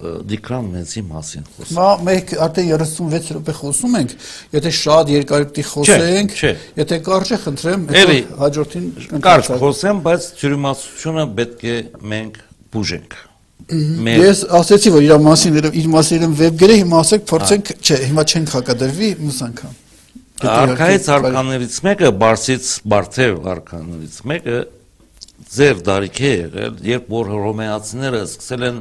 Դիկրան 0.01 0.69
մեծի 0.73 1.01
մասին 1.05 1.43
խոսում։ 1.45 1.77
Մա 1.77 1.87
մենք 2.07 2.31
արդեն 2.45 2.69
36 2.71 3.27
րոպե 3.35 3.53
խոսում 3.57 3.97
ենք, 3.99 4.13
եթե 4.55 4.71
շատ 4.77 5.11
երկար 5.13 5.43
պիտի 5.51 5.65
խոսենք, 5.71 6.33
եթե 6.81 6.97
կարճ 7.05 7.33
է 7.35 7.39
խնդրեմ, 7.43 7.83
հետո 7.97 8.15
հաջորդին 8.41 8.87
կարճ 9.27 9.51
խոսեմ, 9.61 10.01
բայց 10.07 10.29
թյուրիմացությունը 10.41 11.25
պետք 11.37 11.61
է 11.61 11.75
մենք 12.15 12.41
բուժենք։ 12.73 13.19
Ես 14.25 14.41
ասացի, 14.57 14.95
որ 14.97 15.05
իր 15.05 15.21
մասին 15.21 15.61
իր 15.69 15.87
մասին 15.93 16.33
վեբ 16.41 16.57
գրե, 16.65 16.79
հիմա 16.81 17.01
ասեք, 17.05 17.27
փորձենք, 17.29 17.71
չէ, 17.77 17.99
հիմա 18.09 18.25
չենք 18.31 18.55
հակադրվի 18.57 19.11
մյուս 19.21 19.39
անգամ։ 19.51 19.77
Արքայից 20.41 21.07
արքաներից 21.13 21.75
մեկը 21.85 22.09
բարձից 22.21 22.67
բարձև 22.91 23.47
արքաներից 23.51 24.15
մեկը 24.31 24.57
ձեր 25.51 25.81
դարիքի 25.85 26.25
է 26.25 26.31
եղել, 26.31 26.75
երբ 26.87 27.11
որ 27.13 27.29
հռոմեացիները 27.35 28.21
սկսել 28.25 28.65
են 28.69 28.79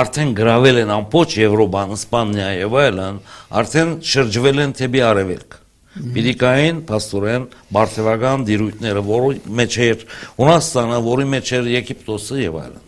արդեն 0.00 0.32
գravel 0.38 0.80
են 0.82 0.92
ամբողջ 0.94 1.36
Եվրոպան, 1.38 1.94
Իսպանիա 1.98 2.48
եւ 2.56 2.76
այլն, 2.82 3.20
արդեն 3.60 3.92
շրջվել 4.12 4.62
են 4.64 4.74
թեպի 4.78 5.02
արևելք։ 5.08 5.56
Միլիկային, 5.98 6.80
Պաստորեն, 6.88 7.46
Բարտևական 7.74 8.44
դիրույթները, 8.48 9.04
որի 9.08 9.40
մեջ 9.58 9.78
էր 9.88 10.04
Հունաստանը, 10.38 10.98
որի 11.08 11.26
մեջ 11.34 11.52
էր 11.58 11.70
Եգիպտոսը 11.74 12.40
եւ 12.42 12.58
այլն։ 12.62 12.84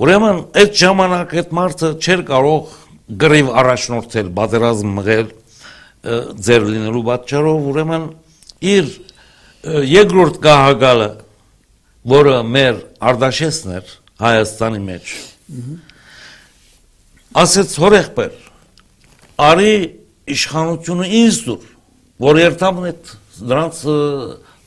Ուրեմն 0.00 0.40
այդ 0.60 0.78
ժամանակ 0.80 1.34
այդ 1.40 1.54
մարդը 1.60 1.90
չէր 2.00 2.24
կարող 2.30 2.74
գրիվ 3.20 3.48
առաջնորդել, 3.60 4.28
բادرազմ 4.38 4.92
մղել 5.00 5.30
ձեր 6.00 6.66
լինելու 6.70 7.04
պատճառով, 7.10 7.68
ուրեմն 7.70 8.04
իր 8.70 8.90
երկրորդ 9.90 10.38
գահակալը, 10.46 11.08
որը 12.14 12.36
մեր 12.56 12.78
Արտաշեսն 13.10 13.74
էր 13.76 13.94
Հայաստանի 14.20 14.80
մեջ, 14.86 15.14
ասեց 17.40 17.74
հորեղբեր, 17.84 18.38
արի 19.50 19.74
իշխանությունը 20.34 21.08
ինձ 21.20 21.40
դուր, 21.46 21.66
որ 22.26 22.40
երթամն 22.40 22.88
այդ 22.90 23.12
դրանց 23.50 23.82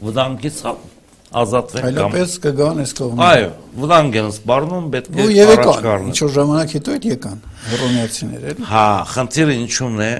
վտանգից 0.03 0.59
ազատվեն 1.33 1.83
կամ 1.83 1.89
այլապես 1.89 2.33
կգան 2.43 2.81
այս 2.83 2.91
կողմը։ 2.97 3.23
Այո, 3.25 3.49
վտանգ 3.83 4.17
են 4.21 4.27
սպառնում, 4.33 4.89
պետք 4.93 5.15
է 5.17 5.25
առաջ 5.43 5.79
կառնեն։ 5.85 6.11
Ինչ 6.13 6.19
որ 6.23 6.31
ժամանակ 6.33 6.73
հետո 6.77 6.93
այդ 6.93 7.07
եկան 7.09 7.39
հռոմեացիները, 7.69 8.51
էլի։ 8.53 8.67
Հա, 8.69 8.87
խնդիրը 9.13 9.55
ինչու՞ն 9.63 10.03
է։ 10.03 10.11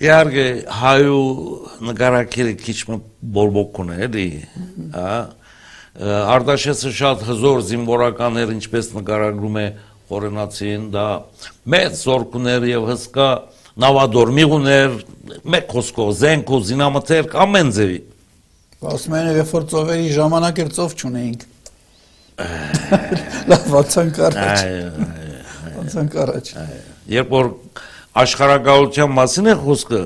Իհարկե 0.00 0.44
հայու 0.80 1.24
նկարակիրը 1.90 2.52
քիչ 2.62 2.76
բորբոքուն 3.36 3.90
է, 3.92 3.96
էլի, 4.06 4.28
հա։ 4.94 5.10
Արտաշեսը 6.34 6.92
շատ 6.96 7.24
հզոր 7.28 7.60
զինվորական 7.68 8.38
էր, 8.40 8.54
ինչպես 8.56 8.88
նկարագրում 8.96 9.58
է 9.60 9.66
խորենացին, 10.08 10.86
դա 10.94 11.04
մեծ 11.74 11.98
զորքուներ 12.00 12.66
եւ 12.70 12.88
հսկա 12.94 13.28
նավադորմիղ 13.84 14.54
ուներ, 14.56 14.96
մեկ 15.52 15.68
խոսքով 15.76 16.14
զենք 16.20 16.54
ու 16.56 16.62
զինամթերք 16.70 17.36
ամեն 17.44 17.74
ձևի։ 17.76 18.00
Ասում 18.90 19.16
են, 19.20 19.30
երբ 19.36 19.52
որ 19.60 19.68
ծովերի 19.74 20.10
ժամանակ 20.16 20.60
էր 20.64 20.72
ծով 20.80 20.96
չունեինք։ 20.96 21.46
Լավ, 23.52 23.70
անցանք 23.84 24.20
առաջ։ 24.30 24.64
Անցանք 25.84 26.18
առաջ։ 26.24 26.52
Երբ 27.20 27.34
որ 27.36 27.50
աշխարհակալության 28.18 29.12
մասին 29.14 29.50
է 29.50 29.54
խոսքը, 29.60 30.00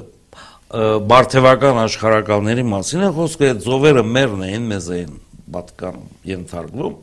բարթևական 1.09 1.81
աշխարհակալների 1.85 2.65
մասին 2.69 3.05
է 3.07 3.11
խոսքը, 3.17 3.51
այդ 3.53 3.63
ծովերը 3.65 4.05
մերն 4.11 4.45
էին, 4.49 4.67
մեզ 4.75 4.89
էին 4.95 5.15
պատկանում, 5.55 6.09
ենթարկվում։ 6.31 6.95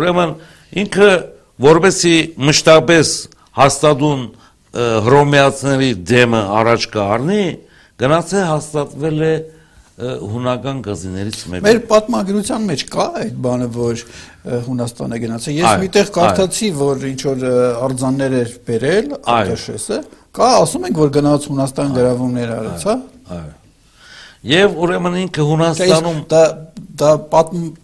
Ուրեմն 0.00 0.34
ինքը 0.80 1.10
որբեսի 1.70 2.14
մշտապես 2.50 3.12
հաստատուն 3.60 4.26
հռոմեացիների 5.06 5.90
դեմը 6.10 6.42
առաջ 6.60 6.86
կառնի, 6.94 7.44
գնացե 8.00 8.44
հաստատվել 8.50 9.24
է 9.26 9.32
հունական 10.00 10.80
գազիներից 10.86 11.40
մեկը։ 11.52 11.64
Մեր 11.66 11.80
պատմագրության 11.90 12.66
մեջ 12.70 12.84
կա 12.94 13.06
այդ 13.20 13.38
բանը, 13.46 13.68
որ 13.76 14.02
Հունաստանը 14.66 15.20
գնացել։ 15.24 15.56
Ես 15.60 15.80
միտեղ 15.84 16.12
կարդացի, 16.16 16.70
որ 16.80 17.06
ինչ 17.10 17.20
որ 17.28 17.46
արձաններ 17.90 18.36
էր 18.40 18.52
բերել 18.70 19.14
Արտաշեսը, 19.20 19.98
կա 20.40 20.50
ասում 20.60 20.86
ենք, 20.90 21.00
որ 21.04 21.14
գնաց 21.20 21.48
Հունաստան 21.50 21.96
գրավումներ 22.00 22.54
արած, 22.56 22.86
հա։ 22.90 22.96
Այո։ 23.36 23.56
Եվ 24.50 24.76
ուրեմն 24.80 25.16
ինքը 25.20 25.44
Հունաստանում 25.50 26.20
դա 26.30 26.44
դա 27.00 27.10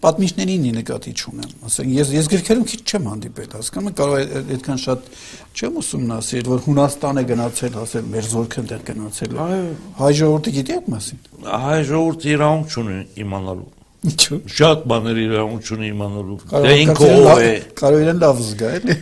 պատմիչներին 0.03 0.67
նկատի 0.77 1.13
չունեմ։ 1.17 1.53
Ասենք 1.67 1.93
ես 1.97 2.11
ես 2.17 2.29
գրքերում 2.33 2.67
քիչ 2.71 2.81
չեմ 2.87 3.07
հանդիպել, 3.11 3.49
հասկանում 3.57 3.89
եք, 3.91 3.97
կարող 4.01 4.35
այդքան 4.57 4.81
շատ 4.85 5.09
չեմ 5.57 5.79
ուսումնասիրել, 5.81 6.51
որ 6.53 6.63
Հունաստան 6.67 7.17
է 7.17 7.25
գնացել, 7.33 7.79
ասել 7.87 8.11
մեր 8.13 8.29
զորքը 8.37 8.61
այնտեղ 8.63 8.85
գնացել 8.91 9.37
է։ 9.37 9.49
Հայ 9.97 10.13
ժողովուրդը 10.21 10.55
գիտի 10.57 10.77
այդ 10.77 10.91
մասին։ 10.97 11.21
Հայ 11.67 11.81
ժողովուրդը 11.91 12.33
իրավունք 12.37 12.77
չունի 12.77 12.99
իմանալու։ 13.27 13.69
Ինչու։ 14.07 14.39
Շատ 14.57 14.83
բաներ 14.87 15.21
իրավունք 15.27 15.67
չունի 15.67 15.87
իմանալու։ 15.97 16.37
Դե 16.53 16.75
ինքը 16.87 17.09
ով 17.17 17.41
է։ 17.47 17.55
Կարող 17.81 18.03
իրեն 18.07 18.21
լավ 18.23 18.43
զգա, 18.47 18.73
էլի։ 18.77 18.97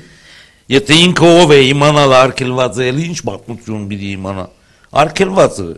Եթե 0.75 0.97
ինքը 1.05 1.31
ով 1.43 1.51
է 1.53 1.59
իմանալ 1.75 2.15
արկելված 2.25 2.79
է, 2.81 2.87
ինչ 3.05 3.19
պատմություն 3.29 3.83
պիտի 3.91 4.13
իմանա։ 4.15 4.45
Արկելված 5.05 5.59
է 5.61 5.69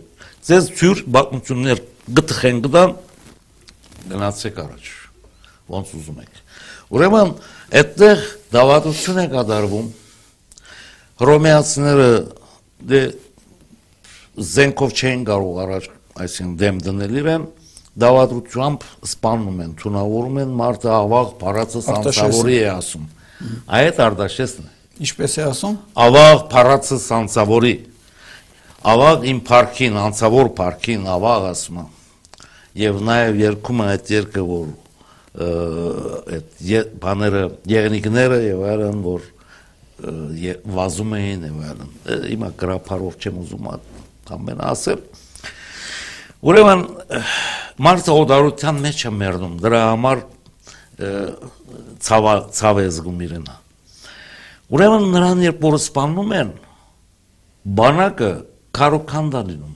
ձեզ 0.47 0.69
ցույր 0.79 1.01
բացություններ 1.17 1.81
գտխեն 2.17 2.61
գտան 2.67 2.93
գնացեք 4.11 4.59
առաջ, 4.63 4.89
ոնց 5.71 5.93
ուզում 5.97 6.19
եք։ 6.23 6.39
Ուրեմն 6.97 7.31
այդտեղ 7.81 8.21
դավադրություն 8.53 9.19
է 9.23 9.25
կատարվում։ 9.33 9.87
Հռոմեացիները 11.17 12.09
դե 12.91 13.01
զենքով 14.47 14.95
չեն 14.97 15.25
կարող 15.27 15.59
առաջ, 15.65 15.89
այսինքն 16.27 16.55
դեմ 16.61 16.81
դնել 16.87 17.19
իրեն, 17.21 17.45
դավադրությամբ 17.97 18.87
սպանում 19.09 19.61
են, 19.65 19.75
թունավորում 19.81 20.39
են 20.43 20.55
մարդը 20.61 20.91
ավաղ 20.93 21.31
փարածը 21.41 21.83
սանցավորի 21.87 22.57
է 22.57 22.67
ասում։ 22.77 23.07
Այդ 23.77 24.01
արդաշեսն 24.07 24.67
է։ 24.67 24.73
Ինչպես 25.07 25.37
է 25.37 25.43
ասում։ 25.47 25.77
Ավաղ 26.05 26.43
փարածը 26.53 26.97
սանցավորի։ 27.07 27.75
Ավաղ 28.87 29.27
իմ 29.33 29.39
парքին, 29.49 29.97
անցավոր 30.07 30.51
парքին 30.57 31.09
ավաղ 31.17 31.47
ասում 31.51 31.81
է 31.81 31.85
Եվ 32.77 32.99
նաև 33.07 33.39
երկում 33.41 33.81
այդ 33.87 34.11
երկը 34.13 34.43
որ 34.47 34.67
այդ 35.37 36.93
բաները 37.01 37.41
եղնիկները 37.69 38.37
եւ 38.43 38.63
այլն 38.71 39.03
որ 39.05 39.27
վազում 40.77 41.13
էին 41.17 41.45
եւ 41.47 41.59
այլն։ 41.67 41.91
Հիմա 42.31 42.49
գրափարով 42.61 43.17
չեմ 43.21 43.39
ուզում 43.43 43.69
ամեն 44.37 44.63
ասել։ 44.67 45.03
Ուրեմն 46.47 46.83
մարդը 47.87 48.17
օդարության 48.21 48.81
մեջ 48.83 49.05
է 49.09 49.13
մեռնում, 49.17 49.55
դրա 49.63 49.81
համար 49.87 50.21
ցավա 52.07 52.35
ցավ 52.57 52.81
է 52.81 52.85
զգում 52.97 53.23
իրենա։ 53.27 53.55
Ուրեմն 54.73 55.09
նրան 55.13 55.43
երբ 55.47 55.65
որ 55.65 55.77
սպանում 55.81 56.33
են, 56.37 56.53
բանակը 57.77 58.31
քարոքանդա 58.77 59.41
լինում 59.49 59.75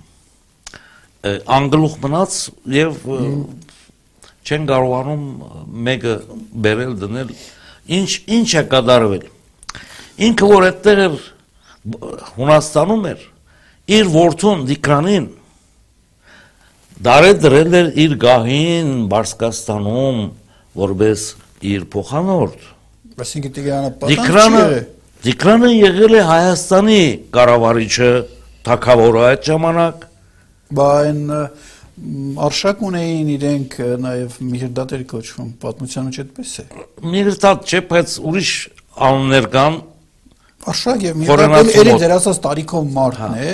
անգլուխ 1.22 1.98
մնաց 2.02 2.38
եւ 2.74 2.96
չեն 4.42 4.64
կարողանում 4.72 5.26
մեկը 5.88 6.16
բերել 6.66 6.96
դնել 7.02 7.34
ինչ 7.98 8.10
ինչ 8.38 8.50
է 8.58 8.64
կատարվել 8.72 9.28
ինքը 10.28 10.50
որ 10.52 10.66
այդտեղ 10.72 11.04
էր 11.06 11.20
Հունաստանում 12.38 13.06
էր 13.12 13.22
իր 13.98 14.10
որդուն 14.16 14.66
Դիկրանին 14.70 15.28
դարե 17.06 17.32
դրել 17.46 17.78
էր 17.82 17.88
իր 18.02 18.18
գահին 18.22 18.92
Բարսկաստանում 19.14 20.20
որպես 20.82 21.24
իր 21.72 21.88
փոխանորդ 21.94 22.68
այսինքն 23.22 23.56
Տիգրանը 24.10 24.62
չի 24.66 24.84
Դիկրանը 25.22 25.68
եղել 25.78 26.16
է 26.18 26.22
Հայաստանի 26.26 27.02
կառավարիչը 27.36 28.14
թակավորը 28.66 29.26
այդ 29.32 29.50
ժամանակ 29.52 30.06
բա 30.78 30.88
այն 31.02 31.22
արշակ 32.48 32.82
ունեին 32.88 33.32
իրենք 33.36 33.76
նաև 34.06 34.38
Միհրդատեր 34.52 35.04
կոչվում 35.12 35.50
պատմության 35.62 36.08
մեջ 36.08 36.20
այդպես 36.24 36.54
է 36.62 36.66
Միհրդատ 37.16 37.68
չէ 37.68 37.82
բայց 37.92 38.16
ուրիշ 38.32 38.54
անուններ 39.10 39.50
կան 39.58 39.78
արշակ 40.72 41.06
եւ 41.08 41.20
Միհրդատ 41.22 41.76
էլի 41.82 41.96
դեր 42.02 42.16
ասած 42.16 42.42
տարիքով 42.48 42.90
մարդն 42.96 43.38
է 43.42 43.52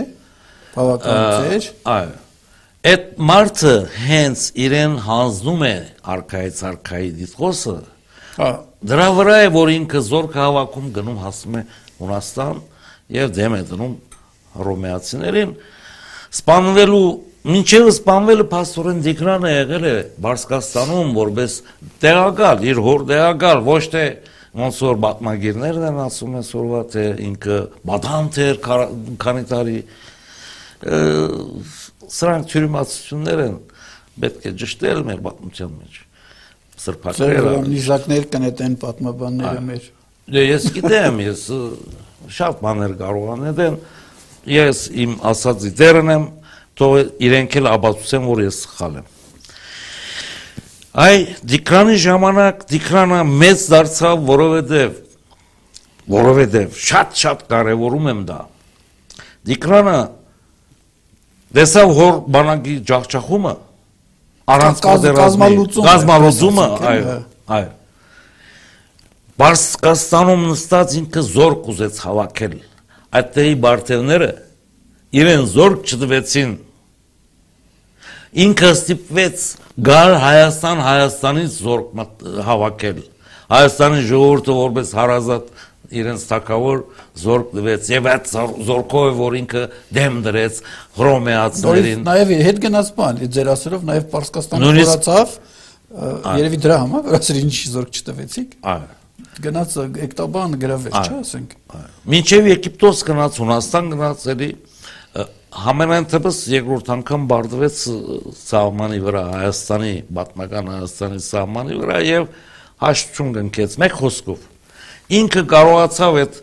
բավական 0.78 1.20
ծեր 1.34 1.70
այո 1.98 2.16
այդ 2.88 3.06
մարդը 3.28 3.76
հենց 4.06 4.42
իրեն 4.64 4.98
հանձնում 5.08 5.64
է 5.68 5.76
արքայից 6.14 6.60
արքայի 6.70 7.10
դիսկոսը 7.18 7.78
հա 8.38 8.50
դրա 8.92 9.08
վրա 9.18 9.38
է 9.44 9.48
որ 9.56 9.72
ինքը 9.74 10.02
զորք 10.08 10.38
հավաքում 10.38 10.92
գնում 10.98 11.18
հասնում 11.24 11.58
է 11.58 11.64
Հունաստան 11.98 12.60
եւ 13.18 13.34
դեմ 13.38 13.56
է 13.58 13.62
դնում 13.72 13.96
հռոմեացիներին 14.58 15.56
սպանվելու 16.34 17.08
մինչև 17.48 17.92
սպանվելը 17.94 18.46
փաստորեն 18.52 19.04
Դիկրանը 19.06 19.52
եղել 19.54 19.86
է 19.88 19.94
Բարսկաստանում 20.24 21.14
որպես 21.18 21.54
տեղակալ, 22.04 22.66
իր 22.68 22.82
հոր 22.88 23.06
տեղակալ, 23.12 23.62
ոչ 23.68 23.84
թե 23.94 24.04
ոնց 24.58 24.80
որ 24.88 25.00
բատմագիրներն 25.04 25.86
են 25.88 26.00
ասում 26.08 26.36
են 26.40 26.46
սորվա 26.48 26.82
թե 26.94 27.06
ինքը 27.28 27.58
բադանտ 27.88 28.40
էր 28.48 28.60
քանի 29.22 29.44
տարի 29.52 29.78
սրանք 32.18 32.50
թյուրիմացություններ 32.52 33.44
են 33.44 33.58
պետք 34.24 34.48
է 34.50 34.54
ճշտել 34.64 35.04
մեր 35.08 35.22
պատմության 35.28 35.76
մեջ 35.78 36.00
սրբակները 36.88 37.54
նիժակներ 37.68 38.28
կնետեն 38.34 38.78
պատմաբանները 38.82 39.64
մեր 39.68 39.88
դե 40.38 40.44
ես 40.48 40.68
գիտեմ 40.78 41.22
ես 41.28 41.44
շատ 42.38 42.64
բաներ 42.66 42.98
կարող 43.02 43.32
անեն 43.36 43.78
ես 44.52 44.82
իմ 45.04 45.16
ասածի 45.32 45.72
դերն 45.78 46.14
եմ, 46.14 46.26
թող 46.78 46.98
իրենք 47.28 47.58
էլ 47.60 47.70
ապացուցեն, 47.74 48.28
որ 48.28 48.44
ես 48.46 48.60
սխալ 48.64 48.98
եմ։ 49.02 49.08
Այ 50.98 51.18
դիկրանի 51.54 51.98
ժամանակ 52.04 52.64
դիկրանը 52.72 53.20
մեծ 53.44 53.66
դարձավ, 53.74 54.22
որովհետև 54.28 54.96
որովհետև 56.08 56.78
շատ-շատ 56.88 57.44
կարևորում 57.52 58.08
եմ 58.14 58.22
դա։ 58.28 58.38
Դիկրանը 59.50 59.98
դեսավ 61.58 61.94
հոր 61.98 62.16
բանակի 62.38 62.76
ջախջախումը 62.88 63.54
առանց 64.56 64.82
կազմալուծումը, 64.88 65.86
կազմալուծումը, 65.88 66.68
այո, 66.92 67.18
այո։ 67.58 67.70
Բարսկաստանում 69.38 70.46
նստած 70.48 70.96
ինքը 71.02 71.24
զոր 71.28 71.56
կուզեց 71.68 72.00
հավաքել 72.08 72.56
այդտեղի 73.16 73.56
բարտերները 73.64 74.32
իրեն 75.18 75.46
զորք 75.54 75.92
չտվեցին 75.94 76.56
ինքը 78.48 78.72
ստիպվեց 78.76 79.46
գալ 79.88 80.16
Հայաստան 80.24 80.82
Հայաստանից 80.88 81.56
զորք 81.68 82.02
հավաքել 82.48 83.00
Հայաստանի 83.48 84.02
ժողովուրդը 84.12 84.56
որպես 84.58 84.94
հարազատ 84.98 85.52
իրենց 85.98 86.24
թակավոր 86.28 86.82
զորք 87.22 87.52
տվեց 87.56 87.90
եւ 87.94 88.08
այդ 88.12 88.26
զորքով 88.68 89.06
որ 89.22 89.38
ինքը 89.40 89.62
դեմ 89.96 90.18
դրեց 90.26 90.60
հռոմեացիներին 90.98 92.04
նաեւ 92.08 92.34
հետ 92.48 92.60
գնաց 92.66 92.92
բան 92.98 93.22
ձեր 93.38 93.52
ասելով 93.54 93.86
նաեւ 93.88 94.10
Պարսկաստանը 94.12 94.74
խորացավ 94.82 95.38
երևի 96.42 96.60
դրա 96.68 96.80
համար 96.84 97.08
որ 97.08 97.18
ասել 97.22 97.40
ինչ 97.46 97.56
զորք 97.78 98.02
չտվեցիք 98.02 98.58
այո 98.74 98.90
գնաց 99.44 99.76
Էկտոբան 100.08 100.56
գրավեց, 100.62 100.96
չէ՞, 100.98 101.18
ասենք։ 101.22 101.54
Մինչև 102.14 102.50
Եգիպտոս 102.52 103.04
գնաց, 103.08 103.40
Հունաստան 103.42 103.90
գնաց, 103.94 104.26
էլի 104.34 104.50
համենայն 105.58 106.06
դեպս 106.12 106.40
երկրորդ 106.54 106.90
անգամ 106.98 107.24
բարձվեց 107.32 107.78
սահմանի 108.38 109.00
վրա 109.08 109.24
Հայաստանի, 109.32 109.94
պատմական 110.18 110.72
Հայաստանի 110.74 111.22
սահմանի 111.28 111.78
վրա 111.82 111.98
եւ 112.08 112.28
հաշտություն 112.84 113.32
կնքեց 113.38 113.78
մեկ 113.84 113.96
խոսքով։ 114.02 114.44
Ինքը 115.18 115.44
կարողացավ 115.54 116.20
այդ 116.22 116.40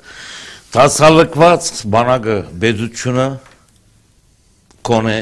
դասալկված 0.74 1.68
բանակը 1.94 2.38
բեդությունը 2.64 3.28
կոնե 4.84 5.16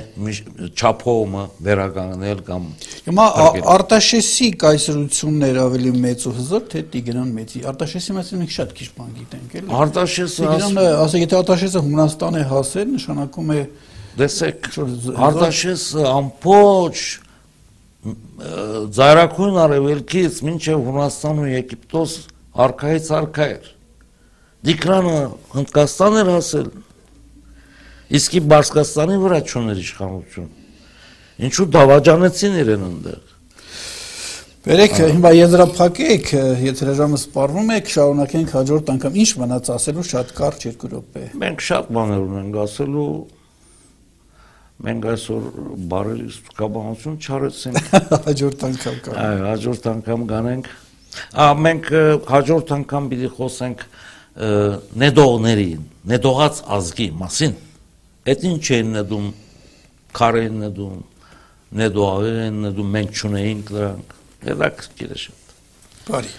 չափողը 0.72 1.42
վերականգնել 1.66 2.40
կամ 2.46 2.64
Հիմա 3.06 3.26
Արտաշեսի 3.72 4.48
կայսրություններ 4.62 5.60
ավելի 5.62 5.92
մեծ 6.02 6.24
ու 6.28 6.32
հզոր 6.38 6.64
թե 6.72 6.82
Տիգրան 6.92 7.30
մեծի 7.38 7.62
Արտաշեսի 7.72 8.16
մասին 8.18 8.42
մենք 8.42 8.54
շատ 8.56 8.74
քիչ 8.78 8.88
բան 8.98 9.12
գիտենք 9.18 9.56
էլի 9.60 9.76
Արտաշեսը 9.82 10.42
Տիգրանը 10.42 10.86
ասա 11.02 11.22
եթե 11.22 11.38
Արտաշեսը 11.42 11.84
Հունաստան 11.86 12.38
է 12.38 12.46
հասել 12.52 12.88
նշանակում 12.96 13.52
է 13.52 13.60
դեսեք 14.22 14.72
Արտաշեսը 15.28 16.08
ամբողջ 16.12 17.04
Զայրակույն 18.98 19.60
արևելքից 19.62 20.42
մինչև 20.42 20.82
Հունաստան 20.90 21.42
ու 21.42 21.52
Եգիպտոս 21.52 22.16
արքայից 22.66 23.10
արքա 23.22 23.46
էր 23.52 23.70
Դիկրանը 24.62 25.14
Հնդկաստան 25.52 26.16
էր 26.20 26.28
հասել։ 26.30 26.66
Իսկի 28.12 28.40
Բարսկաստանի 28.52 29.18
վրա 29.22 29.38
չուներ 29.48 29.78
իշխանություն։ 29.82 30.48
Ինչու 31.48 31.66
դավաճանեցին 31.76 32.58
իրեն 32.62 32.82
այնտեղ։ 32.88 33.30
Բերեք 34.62 34.92
հիմա 35.00 35.30
եզրափակեք, 35.34 36.28
եթե 36.62 36.84
հրաժամը 36.84 37.18
սպառնում 37.18 37.70
եք, 37.74 37.88
շարունակենք 37.96 38.52
հաջորդ 38.54 38.92
անգամ 38.92 39.16
ինչ 39.22 39.30
մնաց 39.40 39.70
ասելու 39.74 40.04
շատ 40.06 40.28
կարճ 40.38 40.66
2 40.68 40.90
րոպե։ 40.92 41.22
Մենք 41.42 41.64
շատ 41.66 41.88
բաներ 41.96 42.22
ունենք 42.28 42.58
ասելու, 42.62 43.06
մենք 44.86 45.08
այսօր 45.12 45.48
բարերի 45.90 46.28
ստուկաբանություն 46.30 47.18
չարեցինք։ 47.26 47.90
Հաջորդ 48.28 48.64
անգամ 48.68 49.02
կա։ 49.02 49.18
Այո, 49.22 49.42
հաջորդ 49.50 49.90
անգամ 49.96 50.24
կանենք։ 50.30 50.70
Ա 51.42 51.48
մենք 51.66 51.90
հաջորդ 52.30 52.72
անգամ 52.78 53.10
պիտի 53.12 53.32
խոսենք 53.34 53.82
ը, 53.82 54.54
նեդողներին, 55.02 55.84
նեդողած 56.12 56.62
ազգի 56.78 57.10
մասին։ 57.18 57.58
Այդ 58.22 58.44
ինչ 58.46 58.66
են 58.76 58.92
նետում, 58.94 59.24
քար 60.14 60.36
են 60.42 60.60
նետում, 60.62 60.98
նետողեր 61.80 62.36
են 62.42 62.56
նետում, 62.62 62.88
մենք 62.96 63.10
չունեինք 63.18 63.72
դրանք։ 63.74 64.12
Հետաքրքիր 64.46 65.10
է 65.10 65.18
շատ։ 65.22 65.40
Բարի։ 66.06 66.30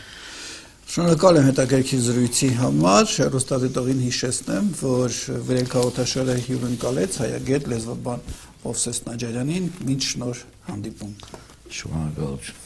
Շնորհակալ 0.93 1.39
եմ 1.41 1.45
հետաքրքիր 1.49 2.01
զրույցի 2.07 2.49
համար։ 2.61 3.05
Հերոստատիտողին 3.17 4.01
հիշեցնեմ, 4.05 4.65
որ 4.79 5.09
Վրել 5.49 5.67
քաղաքաշարը 5.73 6.35
հյուրընկալեց 6.47 7.11
հայագետ 7.23 7.63
լեզվաբան 7.73 8.19
Պովսես 8.63 8.97
Նաջարյանին, 9.09 9.65
ինչ 9.97 10.01
շնոր 10.13 10.37
հանդիպում։ 10.69 11.13
Շնորհակալություն։ 11.81 12.59